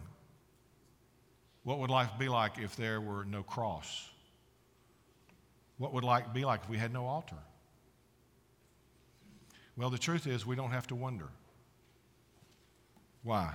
What 1.64 1.80
would 1.80 1.90
life 1.90 2.12
be 2.18 2.30
like 2.30 2.58
if 2.58 2.76
there 2.76 3.02
were 3.02 3.26
no 3.26 3.44
cross? 3.44 4.10
What 5.78 5.94
would 5.94 6.04
life 6.04 6.26
be 6.34 6.46
like 6.46 6.64
if 6.64 6.70
we 6.70 6.78
had 6.78 6.94
no 6.94 7.06
altar? 7.06 7.38
Well, 9.78 9.90
the 9.90 9.98
truth 9.98 10.28
is, 10.28 10.46
we 10.46 10.56
don't 10.56 10.72
have 10.72 10.88
to 10.88 10.96
wonder. 10.96 11.30
Why? 13.24 13.54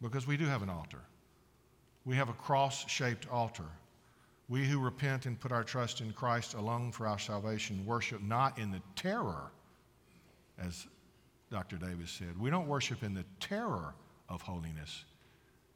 Because 0.00 0.26
we 0.26 0.36
do 0.36 0.46
have 0.46 0.62
an 0.62 0.70
altar. 0.70 1.00
We 2.04 2.16
have 2.16 2.30
a 2.30 2.34
cross 2.34 2.88
shaped 2.88 3.28
altar. 3.30 3.66
We 4.48 4.66
who 4.66 4.80
repent 4.80 5.26
and 5.26 5.38
put 5.38 5.52
our 5.52 5.62
trust 5.62 6.00
in 6.00 6.12
Christ 6.12 6.54
alone 6.54 6.92
for 6.92 7.06
our 7.06 7.18
salvation 7.18 7.84
worship 7.84 8.22
not 8.22 8.58
in 8.58 8.70
the 8.70 8.80
terror, 8.96 9.52
as 10.58 10.86
Dr. 11.50 11.76
Davis 11.76 12.10
said. 12.10 12.38
We 12.38 12.50
don't 12.50 12.66
worship 12.66 13.02
in 13.02 13.14
the 13.14 13.24
terror 13.38 13.94
of 14.28 14.40
holiness, 14.42 15.04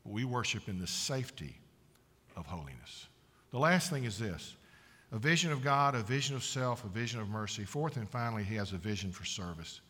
we 0.05 0.25
worship 0.25 0.69
in 0.69 0.79
the 0.79 0.87
safety 0.87 1.57
of 2.37 2.47
holiness. 2.47 3.07
The 3.51 3.59
last 3.59 3.91
thing 3.91 4.05
is 4.05 4.19
this 4.19 4.57
a 5.13 5.19
vision 5.19 5.53
of 5.53 5.63
God, 5.63 5.95
a 5.95 6.03
vision 6.03 6.35
of 6.35 6.43
self, 6.43 6.85
a 6.85 6.89
vision 6.89 7.21
of 7.21 7.29
mercy. 7.29 7.65
Fourth 7.65 7.97
and 7.97 8.09
finally, 8.09 8.43
he 8.43 8.57
has 8.57 8.73
a 8.73 8.77
vision 8.77 9.13
for 9.13 9.25
service. 9.25 9.81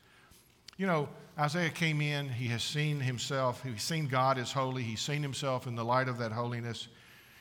You 0.77 0.87
know, 0.87 1.09
Isaiah 1.39 1.71
came 1.71 2.01
in, 2.01 2.29
he 2.29 2.49
has 2.49 2.63
seen 2.63 3.01
himself, 3.01 3.63
he's 3.63 3.83
seen 3.83 4.09
God 4.09 4.39
as 4.39 4.51
holy, 4.51 4.83
he's 4.83 5.01
seen 5.01 5.23
himself 5.23 5.67
in 5.67 5.77
the 5.77 5.85
light 5.85 6.09
of 6.09 6.19
that 6.19 6.33
holiness. 6.33 6.89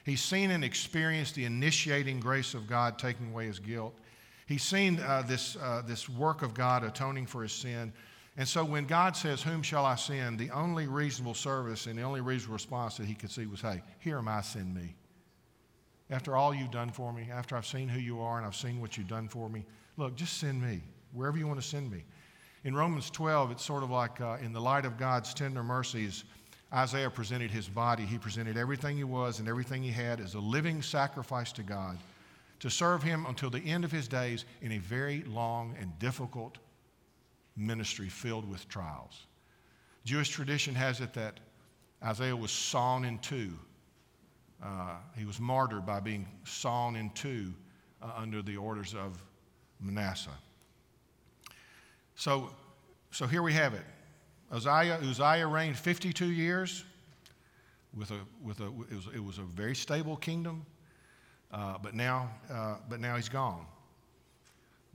He's 0.05 0.21
seen 0.21 0.51
and 0.51 0.63
experienced 0.63 1.35
the 1.35 1.45
initiating 1.45 2.19
grace 2.19 2.53
of 2.53 2.67
God 2.67 2.99
taking 2.99 3.31
away 3.31 3.47
his 3.47 3.59
guilt. 3.59 3.93
He's 4.45 4.63
seen 4.63 4.99
uh, 4.99 5.23
this, 5.27 5.55
uh, 5.55 5.81
this 5.87 6.07
work 6.07 6.41
of 6.41 6.53
God 6.53 6.83
atoning 6.83 7.25
for 7.25 7.41
his 7.41 7.53
sin. 7.53 7.91
And 8.35 8.47
so 8.47 8.65
when 8.65 8.85
God 8.85 9.15
says, 9.15 9.43
Whom 9.43 9.61
shall 9.61 9.85
I 9.85 9.95
send? 9.95 10.39
the 10.39 10.51
only 10.51 10.87
reasonable 10.87 11.35
service 11.35 11.85
and 11.85 11.97
the 11.97 12.03
only 12.03 12.21
reasonable 12.21 12.53
response 12.53 12.97
that 12.97 13.05
he 13.05 13.13
could 13.13 13.31
see 13.31 13.45
was, 13.45 13.61
Hey, 13.61 13.81
here 13.99 14.17
am 14.17 14.27
I, 14.27 14.41
send 14.41 14.73
me. 14.73 14.95
After 16.09 16.35
all 16.35 16.53
you've 16.53 16.71
done 16.71 16.91
for 16.91 17.13
me, 17.13 17.29
after 17.31 17.55
I've 17.55 17.65
seen 17.65 17.87
who 17.87 17.99
you 17.99 18.21
are 18.21 18.37
and 18.37 18.45
I've 18.45 18.55
seen 18.55 18.81
what 18.81 18.97
you've 18.97 19.07
done 19.07 19.27
for 19.27 19.49
me, 19.49 19.65
look, 19.97 20.15
just 20.15 20.37
send 20.39 20.61
me 20.61 20.81
wherever 21.11 21.37
you 21.37 21.47
want 21.47 21.61
to 21.61 21.67
send 21.67 21.91
me. 21.91 22.03
In 22.63 22.75
Romans 22.75 23.09
12, 23.09 23.51
it's 23.51 23.63
sort 23.63 23.83
of 23.83 23.89
like 23.89 24.19
uh, 24.21 24.37
in 24.41 24.53
the 24.53 24.61
light 24.61 24.85
of 24.85 24.97
God's 24.97 25.33
tender 25.33 25.63
mercies, 25.63 26.23
Isaiah 26.73 27.09
presented 27.09 27.51
his 27.51 27.67
body. 27.67 28.03
He 28.03 28.17
presented 28.17 28.57
everything 28.57 28.97
he 28.97 29.03
was 29.03 29.39
and 29.39 29.47
everything 29.47 29.83
he 29.83 29.91
had 29.91 30.19
as 30.19 30.33
a 30.33 30.39
living 30.39 30.81
sacrifice 30.81 31.51
to 31.53 31.63
God 31.63 31.97
to 32.59 32.69
serve 32.69 33.03
him 33.03 33.25
until 33.27 33.49
the 33.49 33.59
end 33.59 33.83
of 33.83 33.91
his 33.91 34.07
days 34.07 34.45
in 34.61 34.71
a 34.71 34.77
very 34.79 35.23
long 35.27 35.75
and 35.79 35.97
difficult 35.99 36.57
ministry 37.55 38.09
filled 38.09 38.49
with 38.49 38.67
trials. 38.67 39.25
Jewish 40.05 40.29
tradition 40.29 40.75
has 40.75 40.99
it 40.99 41.13
that 41.13 41.39
Isaiah 42.03 42.35
was 42.35 42.51
sawn 42.51 43.05
in 43.05 43.19
two. 43.19 43.53
Uh, 44.61 44.97
he 45.17 45.25
was 45.25 45.39
martyred 45.39 45.85
by 45.85 45.99
being 45.99 46.27
sawn 46.45 46.95
in 46.95 47.09
two 47.11 47.53
uh, 48.01 48.11
under 48.17 48.41
the 48.41 48.57
orders 48.57 48.93
of 48.93 49.23
Manasseh. 49.79 50.29
So, 52.15 52.49
so 53.11 53.27
here 53.27 53.41
we 53.41 53.53
have 53.53 53.73
it. 53.73 53.83
Uzziah, 54.51 54.99
Uzziah 55.01 55.47
reigned 55.47 55.77
52 55.77 56.25
years 56.25 56.83
with 57.95 58.11
a, 58.11 58.19
with 58.43 58.59
a, 58.59 58.67
it, 58.67 58.95
was, 58.95 59.07
it 59.15 59.23
was 59.23 59.37
a 59.37 59.43
very 59.43 59.75
stable 59.75 60.15
kingdom, 60.15 60.65
uh, 61.51 61.77
but, 61.81 61.93
now, 61.93 62.29
uh, 62.51 62.75
but 62.89 62.99
now 62.99 63.15
he's 63.15 63.29
gone. 63.29 63.65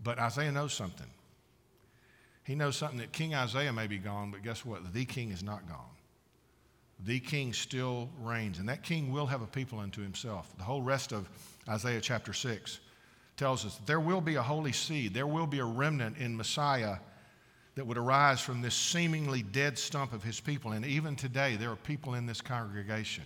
But 0.02 0.18
Isaiah 0.18 0.52
knows 0.52 0.72
something. 0.72 1.08
He 2.48 2.54
knows 2.54 2.76
something 2.76 3.00
that 3.00 3.12
King 3.12 3.34
Uzziah 3.34 3.74
may 3.74 3.86
be 3.86 3.98
gone, 3.98 4.30
but 4.30 4.42
guess 4.42 4.64
what? 4.64 4.94
The 4.94 5.04
king 5.04 5.30
is 5.30 5.42
not 5.42 5.68
gone. 5.68 5.84
The 7.04 7.20
king 7.20 7.52
still 7.52 8.08
reigns, 8.22 8.58
and 8.58 8.66
that 8.70 8.82
king 8.82 9.12
will 9.12 9.26
have 9.26 9.42
a 9.42 9.46
people 9.46 9.78
unto 9.78 10.00
himself. 10.00 10.50
The 10.56 10.64
whole 10.64 10.80
rest 10.80 11.12
of 11.12 11.28
Isaiah 11.68 12.00
chapter 12.00 12.32
6 12.32 12.80
tells 13.36 13.66
us 13.66 13.78
there 13.84 14.00
will 14.00 14.22
be 14.22 14.36
a 14.36 14.42
holy 14.42 14.72
seed, 14.72 15.12
there 15.12 15.26
will 15.26 15.46
be 15.46 15.58
a 15.58 15.64
remnant 15.64 16.16
in 16.16 16.34
Messiah 16.34 16.96
that 17.74 17.86
would 17.86 17.98
arise 17.98 18.40
from 18.40 18.62
this 18.62 18.74
seemingly 18.74 19.42
dead 19.42 19.78
stump 19.78 20.14
of 20.14 20.24
his 20.24 20.40
people. 20.40 20.72
And 20.72 20.86
even 20.86 21.16
today, 21.16 21.56
there 21.56 21.70
are 21.70 21.76
people 21.76 22.14
in 22.14 22.24
this 22.24 22.40
congregation 22.40 23.24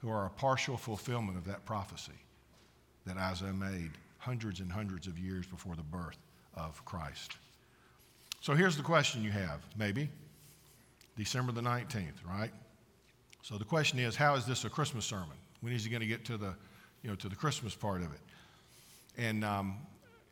who 0.00 0.10
are 0.10 0.26
a 0.26 0.30
partial 0.30 0.76
fulfillment 0.76 1.38
of 1.38 1.44
that 1.46 1.66
prophecy 1.66 2.12
that 3.04 3.16
Isaiah 3.16 3.52
made 3.52 3.90
hundreds 4.18 4.60
and 4.60 4.70
hundreds 4.70 5.08
of 5.08 5.18
years 5.18 5.44
before 5.44 5.74
the 5.74 5.82
birth 5.82 6.18
of 6.54 6.84
Christ. 6.84 7.36
So 8.40 8.54
here's 8.54 8.76
the 8.76 8.82
question 8.82 9.22
you 9.22 9.30
have, 9.30 9.60
maybe. 9.76 10.08
December 11.16 11.52
the 11.52 11.60
19th, 11.60 12.24
right? 12.26 12.52
So 13.42 13.58
the 13.58 13.64
question 13.64 13.98
is, 13.98 14.14
how 14.14 14.34
is 14.34 14.44
this 14.44 14.64
a 14.64 14.70
Christmas 14.70 15.04
sermon? 15.04 15.36
When 15.60 15.72
is 15.72 15.84
he 15.84 15.90
going 15.90 16.00
to 16.00 16.06
get 16.06 16.24
to 16.26 16.36
the, 16.36 16.54
you 17.02 17.10
know, 17.10 17.16
to 17.16 17.28
the 17.28 17.34
Christmas 17.34 17.74
part 17.74 18.02
of 18.02 18.12
it? 18.12 18.20
And, 19.16 19.44
um, 19.44 19.78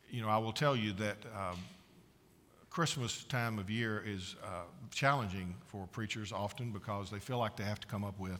you 0.09 0.21
know, 0.21 0.29
I 0.29 0.37
will 0.37 0.53
tell 0.53 0.75
you 0.75 0.93
that 0.93 1.17
um, 1.35 1.57
Christmas 2.69 3.25
time 3.25 3.59
of 3.59 3.69
year 3.69 4.03
is 4.05 4.35
uh, 4.43 4.61
challenging 4.91 5.55
for 5.65 5.87
preachers 5.87 6.31
often 6.31 6.71
because 6.71 7.09
they 7.09 7.19
feel 7.19 7.37
like 7.37 7.57
they 7.57 7.63
have 7.63 7.79
to 7.81 7.87
come 7.87 8.05
up 8.05 8.17
with 8.19 8.39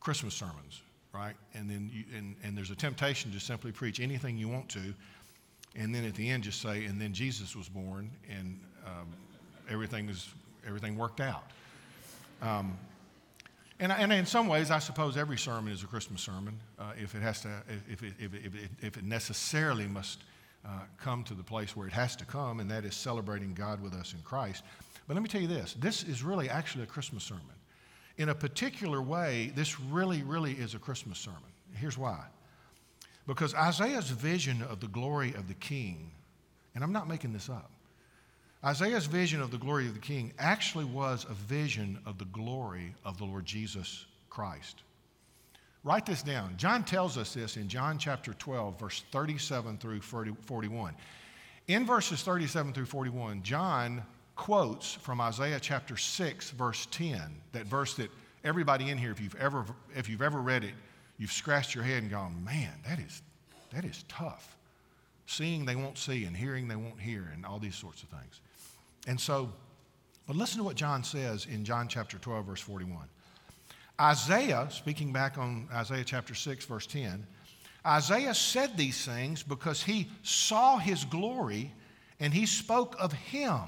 Christmas 0.00 0.34
sermons, 0.34 0.82
right? 1.12 1.34
And 1.54 1.68
then 1.68 1.90
you, 1.92 2.04
and, 2.16 2.36
and 2.44 2.56
there's 2.56 2.70
a 2.70 2.76
temptation 2.76 3.32
to 3.32 3.40
simply 3.40 3.72
preach 3.72 3.98
anything 3.98 4.38
you 4.38 4.48
want 4.48 4.68
to, 4.70 4.94
and 5.78 5.94
then 5.94 6.04
at 6.04 6.14
the 6.14 6.28
end 6.28 6.42
just 6.42 6.60
say, 6.60 6.84
and 6.84 7.00
then 7.00 7.12
Jesus 7.12 7.54
was 7.54 7.68
born, 7.68 8.10
and 8.28 8.58
um, 8.84 9.06
everything 9.70 10.08
is 10.08 10.28
everything 10.66 10.96
worked 10.96 11.20
out. 11.20 11.44
Um, 12.42 12.76
and, 13.80 13.92
and 13.92 14.12
in 14.12 14.26
some 14.26 14.48
ways, 14.48 14.70
I 14.70 14.80
suppose 14.80 15.16
every 15.16 15.38
sermon 15.38 15.72
is 15.72 15.84
a 15.84 15.86
Christmas 15.86 16.20
sermon 16.20 16.58
uh, 16.78 16.92
if 17.00 17.14
it 17.14 17.22
has 17.22 17.40
to, 17.42 17.62
if 17.88 18.02
it, 18.02 18.12
if 18.18 18.34
it, 18.34 18.42
if 18.44 18.54
it, 18.54 18.70
if 18.82 18.96
it 18.96 19.04
necessarily 19.04 19.86
must 19.86 20.18
uh, 20.66 20.80
come 21.00 21.22
to 21.24 21.34
the 21.34 21.44
place 21.44 21.76
where 21.76 21.86
it 21.86 21.92
has 21.92 22.16
to 22.16 22.24
come, 22.24 22.58
and 22.58 22.68
that 22.70 22.84
is 22.84 22.96
celebrating 22.96 23.54
God 23.54 23.80
with 23.80 23.94
us 23.94 24.14
in 24.14 24.20
Christ. 24.22 24.64
But 25.06 25.14
let 25.14 25.22
me 25.22 25.28
tell 25.28 25.40
you 25.40 25.46
this 25.46 25.74
this 25.74 26.02
is 26.02 26.22
really 26.22 26.50
actually 26.50 26.84
a 26.84 26.88
Christmas 26.88 27.22
sermon. 27.22 27.44
In 28.16 28.30
a 28.30 28.34
particular 28.34 29.00
way, 29.00 29.52
this 29.54 29.78
really, 29.78 30.24
really 30.24 30.52
is 30.52 30.74
a 30.74 30.78
Christmas 30.78 31.18
sermon. 31.18 31.40
Here's 31.74 31.96
why. 31.96 32.18
Because 33.28 33.54
Isaiah's 33.54 34.08
vision 34.08 34.62
of 34.62 34.80
the 34.80 34.88
glory 34.88 35.34
of 35.34 35.48
the 35.48 35.54
king, 35.54 36.10
and 36.74 36.82
I'm 36.82 36.92
not 36.92 37.06
making 37.06 37.34
this 37.34 37.50
up, 37.50 37.70
Isaiah's 38.64 39.04
vision 39.04 39.42
of 39.42 39.50
the 39.50 39.58
glory 39.58 39.86
of 39.86 39.92
the 39.92 40.00
king 40.00 40.32
actually 40.38 40.86
was 40.86 41.26
a 41.28 41.34
vision 41.34 42.00
of 42.06 42.18
the 42.18 42.24
glory 42.24 42.94
of 43.04 43.18
the 43.18 43.24
Lord 43.24 43.44
Jesus 43.44 44.06
Christ. 44.30 44.82
Write 45.84 46.06
this 46.06 46.22
down. 46.22 46.54
John 46.56 46.82
tells 46.82 47.18
us 47.18 47.34
this 47.34 47.58
in 47.58 47.68
John 47.68 47.98
chapter 47.98 48.32
12, 48.32 48.80
verse 48.80 49.04
37 49.12 49.76
through 49.76 50.00
41. 50.00 50.94
In 51.68 51.84
verses 51.84 52.22
37 52.22 52.72
through 52.72 52.86
41, 52.86 53.42
John 53.42 54.02
quotes 54.36 54.94
from 54.94 55.20
Isaiah 55.20 55.60
chapter 55.60 55.98
6, 55.98 56.50
verse 56.52 56.88
10, 56.90 57.20
that 57.52 57.66
verse 57.66 57.94
that 57.94 58.10
everybody 58.42 58.88
in 58.88 58.96
here, 58.96 59.10
if 59.10 59.20
you've 59.20 59.36
ever, 59.36 59.66
if 59.94 60.08
you've 60.08 60.22
ever 60.22 60.40
read 60.40 60.64
it, 60.64 60.72
you've 61.18 61.32
scratched 61.32 61.74
your 61.74 61.84
head 61.84 62.02
and 62.02 62.10
gone, 62.10 62.42
man, 62.44 62.72
that 62.88 62.98
is, 62.98 63.22
that 63.72 63.84
is 63.84 64.04
tough. 64.08 64.56
Seeing 65.26 65.64
they 65.64 65.76
won't 65.76 65.98
see, 65.98 66.24
and 66.24 66.36
hearing 66.36 66.68
they 66.68 66.76
won't 66.76 67.00
hear, 67.00 67.30
and 67.34 67.44
all 67.44 67.58
these 67.58 67.74
sorts 67.74 68.02
of 68.02 68.08
things. 68.08 68.40
And 69.06 69.20
so, 69.20 69.52
but 70.26 70.36
listen 70.36 70.58
to 70.58 70.64
what 70.64 70.76
John 70.76 71.04
says 71.04 71.46
in 71.50 71.64
John 71.64 71.88
chapter 71.88 72.18
12, 72.18 72.46
verse 72.46 72.60
41. 72.60 73.06
Isaiah, 74.00 74.68
speaking 74.70 75.12
back 75.12 75.38
on 75.38 75.68
Isaiah 75.72 76.04
chapter 76.04 76.34
6, 76.34 76.64
verse 76.64 76.86
10, 76.86 77.26
Isaiah 77.86 78.34
said 78.34 78.76
these 78.76 79.04
things 79.04 79.42
because 79.42 79.82
he 79.82 80.08
saw 80.22 80.78
his 80.78 81.04
glory 81.04 81.72
and 82.20 82.32
he 82.32 82.46
spoke 82.46 82.96
of 82.98 83.12
him. 83.12 83.60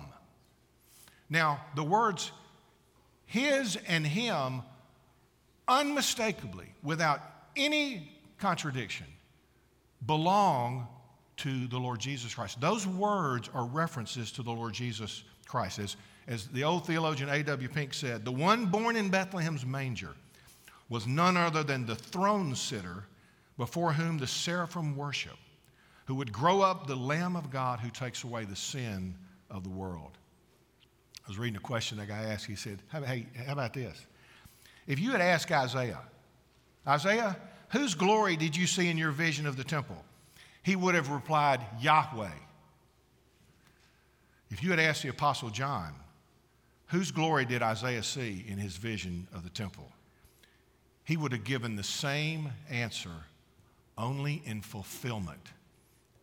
Now, 1.29 1.61
the 1.75 1.85
words 1.85 2.33
his 3.31 3.77
and 3.87 4.05
him, 4.05 4.63
unmistakably, 5.69 6.67
without 6.83 7.21
any 7.61 8.11
contradiction, 8.39 9.07
belong 10.07 10.89
to 11.39 11.67
the 11.69 11.79
Lord 11.79 12.01
Jesus 12.01 12.35
Christ. 12.35 12.61
Those 12.61 12.87
words 12.87 13.49
are 13.55 13.65
references 13.65 14.33
to 14.33 14.43
the 14.43 14.51
Lord 14.51 14.75
Jesus 14.75 15.25
Christ. 15.47 15.79
As, 15.79 15.97
as 16.27 16.49
the 16.49 16.65
old 16.65 16.87
theologian 16.87 17.31
A.W. 17.31 17.69
Pink 17.69 17.95
said, 17.95 18.25
the 18.25 18.33
one 18.33 18.67
born 18.67 18.97
in 18.97 19.11
Bethlehem's 19.11 19.65
manger 19.65 20.15
was 20.89 21.07
none 21.07 21.37
other 21.37 21.63
than 21.63 21.87
the 21.87 21.95
throne 21.95 22.55
sitter 22.55 23.05
before 23.57 23.93
whom 23.93 24.19
the 24.19 24.27
seraphim 24.27 24.97
worship, 24.97 25.37
who 26.07 26.15
would 26.15 26.33
grow 26.33 26.61
up 26.61 26.87
the 26.87 26.97
Lamb 26.97 27.37
of 27.37 27.51
God 27.51 27.79
who 27.79 27.91
takes 27.91 28.25
away 28.25 28.45
the 28.45 28.57
sin 28.57 29.15
of 29.51 29.65
the 29.65 29.71
world. 29.71 30.19
I 31.25 31.29
was 31.29 31.39
reading 31.39 31.57
a 31.57 31.61
question 31.61 31.99
that 31.99 32.09
guy 32.09 32.25
asked. 32.25 32.47
He 32.47 32.57
said, 32.57 32.81
Hey, 32.91 33.27
how 33.47 33.53
about 33.53 33.73
this? 33.73 34.07
If 34.87 34.99
you 34.99 35.13
had 35.13 35.21
asked 35.21 35.53
Isaiah, 35.53 36.01
Isaiah, 36.87 37.37
whose 37.71 37.95
glory 37.95 38.37
did 38.37 38.57
you 38.57 38.67
see 38.67 38.89
in 38.89 38.99
your 38.99 39.11
vision 39.11 39.47
of 39.47 39.57
the 39.57 39.65
temple? 39.65 40.03
He 40.63 40.77
would 40.77 40.95
have 40.95 41.11
replied, 41.11 41.61
Yahweh. 41.81 42.31
If 44.51 44.63
you 44.63 44.71
had 44.71 44.81
asked 44.81 45.03
the 45.03 45.09
Apostle 45.09 45.51
John, 45.51 45.95
whose 46.87 47.11
glory 47.13 47.45
did 47.45 47.63
Isaiah 47.63 48.03
see 48.03 48.45
in 48.49 48.59
his 48.59 48.77
vision 48.77 49.29
of 49.33 49.45
the 49.45 49.51
temple? 49.51 49.91
he 51.11 51.17
would 51.17 51.33
have 51.33 51.43
given 51.43 51.75
the 51.75 51.83
same 51.83 52.53
answer 52.71 53.11
only 53.99 54.43
in 54.45 54.61
fulfillment, 54.61 55.45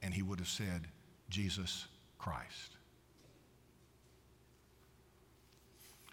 and 0.01 0.13
he 0.13 0.21
would 0.21 0.39
have 0.39 0.47
said, 0.47 0.87
Jesus 1.29 1.87
Christ. 2.17 2.77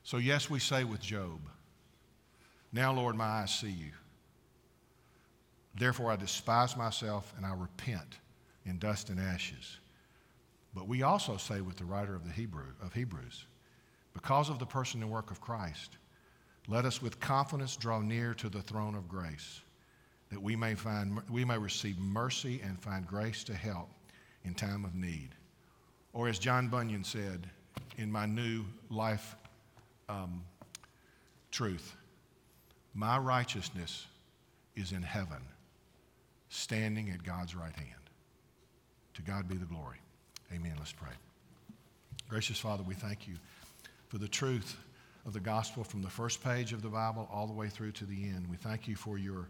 So, 0.02 0.16
yes, 0.16 0.50
we 0.50 0.59
say 0.59 0.83
with 0.83 1.00
Job, 1.00 1.38
Now, 2.72 2.92
Lord, 2.92 3.14
my 3.14 3.24
eyes 3.24 3.54
see 3.54 3.70
you. 3.70 3.92
Therefore, 5.76 6.12
I 6.12 6.16
despise 6.16 6.76
myself 6.76 7.32
and 7.37 7.44
I 7.44 7.54
repent 7.54 8.18
in 8.64 8.78
dust 8.78 9.10
and 9.10 9.18
ashes. 9.18 9.78
But 10.74 10.88
we 10.88 11.02
also 11.02 11.37
say 11.37 11.60
with 11.60 11.76
the 11.76 11.84
writer 11.84 12.14
of 12.14 12.24
the 12.24 12.32
Hebrew 12.32 12.66
of 12.82 12.92
Hebrews, 12.92 13.46
because 14.12 14.48
of 14.48 14.58
the 14.58 14.66
person 14.66 15.02
and 15.02 15.10
work 15.10 15.30
of 15.30 15.40
Christ, 15.40 15.96
let 16.66 16.84
us 16.84 17.02
with 17.02 17.20
confidence 17.20 17.76
draw 17.76 18.00
near 18.00 18.34
to 18.34 18.48
the 18.48 18.62
throne 18.62 18.94
of 18.94 19.08
grace, 19.08 19.60
that 20.30 20.40
we 20.40 20.56
may, 20.56 20.74
find, 20.74 21.20
we 21.28 21.44
may 21.44 21.58
receive 21.58 21.98
mercy 21.98 22.60
and 22.64 22.80
find 22.80 23.06
grace 23.06 23.44
to 23.44 23.54
help 23.54 23.90
in 24.44 24.54
time 24.54 24.84
of 24.84 24.94
need. 24.94 25.30
Or 26.12 26.28
as 26.28 26.38
John 26.38 26.68
Bunyan 26.68 27.04
said 27.04 27.48
in 27.98 28.10
my 28.10 28.24
new 28.24 28.64
life 28.88 29.37
um, 30.08 30.44
truth, 31.50 31.96
my 32.94 33.18
righteousness 33.18 34.06
is 34.76 34.92
in 34.92 35.02
heaven, 35.02 35.42
standing 36.55 37.11
at 37.11 37.23
God's 37.23 37.55
right 37.55 37.75
hand. 37.75 37.90
To 39.14 39.23
God 39.23 39.49
be 39.49 39.57
the 39.57 39.64
glory. 39.67 39.99
Amen. 40.53 40.75
Let's 40.79 40.93
pray. 40.93 41.11
Gracious 42.29 42.59
Father, 42.59 42.83
we 42.83 42.95
thank 42.95 43.27
you 43.27 43.35
for 44.09 44.19
the 44.19 44.29
truth 44.29 44.77
of 45.27 45.33
the 45.33 45.40
gospel 45.40 45.83
from 45.83 46.03
the 46.03 46.09
first 46.09 46.43
page 46.43 46.73
of 46.73 46.81
the 46.83 46.88
Bible 46.88 47.29
all 47.33 47.47
the 47.47 47.53
way 47.53 47.69
through 47.69 47.93
to 47.93 48.05
the 48.05 48.25
end. 48.29 48.47
We 48.49 48.57
thank 48.57 48.87
you 48.87 48.95
for 48.95 49.19
your, 49.19 49.49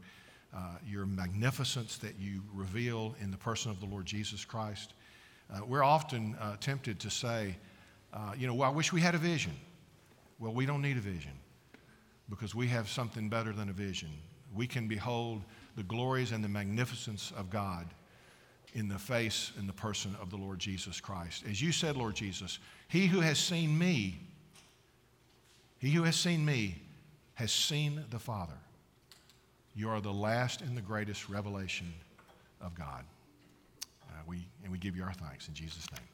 uh, 0.57 0.77
your 0.87 1.05
magnificence 1.05 1.99
that 1.99 2.19
you 2.19 2.43
reveal 2.55 3.15
in 3.21 3.31
the 3.31 3.37
person 3.37 3.71
of 3.71 3.81
the 3.81 3.87
Lord 3.87 4.07
Jesus 4.07 4.45
Christ. 4.45 4.95
Uh, 5.53 5.61
we're 5.67 5.85
often 5.85 6.37
uh, 6.41 6.57
tempted 6.59 6.99
to 7.01 7.11
say, 7.11 7.57
uh, 8.15 8.33
you 8.37 8.47
know, 8.47 8.55
well, 8.55 8.71
I 8.71 8.73
wish 8.73 8.93
we 8.93 9.01
had 9.01 9.15
a 9.15 9.19
vision. 9.19 9.53
Well, 10.39 10.55
we 10.55 10.65
don't 10.65 10.83
need 10.83 10.97
a 10.97 11.01
vision 11.01 11.33
because 12.31 12.55
we 12.55 12.67
have 12.69 12.89
something 12.89 13.29
better 13.29 13.53
than 13.53 13.69
a 13.69 13.73
vision. 13.75 14.11
We 14.55 14.67
can 14.67 14.89
behold 14.89 15.43
the 15.77 15.83
glories 15.83 16.33
and 16.33 16.43
the 16.43 16.49
magnificence 16.49 17.33
of 17.37 17.51
God 17.51 17.87
in 18.75 18.89
the 18.89 18.99
face 18.99 19.53
and 19.59 19.69
the 19.69 19.73
person 19.73 20.17
of 20.21 20.31
the 20.31 20.37
Lord 20.37 20.59
Jesus 20.59 21.01
Christ. 21.01 21.45
As 21.49 21.63
you 21.63 21.73
said, 21.73 21.97
Lord 21.97 22.15
Jesus, 22.15 22.59
he 22.89 23.07
who 23.07 23.21
has 23.21 23.39
seen 23.39 23.77
me, 23.77 24.21
he 25.79 25.91
who 25.91 26.03
has 26.03 26.17
seen 26.17 26.45
me 26.45 26.83
has 27.35 27.53
seen 27.53 28.05
the 28.11 28.19
Father. 28.19 28.59
You 29.77 29.91
are 29.91 30.01
the 30.01 30.13
last 30.13 30.61
and 30.61 30.77
the 30.77 30.83
greatest 30.83 31.29
revelation 31.29 31.93
of 32.61 32.75
God. 32.75 33.05
Uh, 34.09 34.23
we, 34.27 34.47
and 34.63 34.71
we 34.71 34.79
give 34.79 34.97
you 34.97 35.03
our 35.03 35.13
thanks 35.15 35.49
in 35.49 35.55
Jesus' 35.55 35.91
name. 35.93 36.14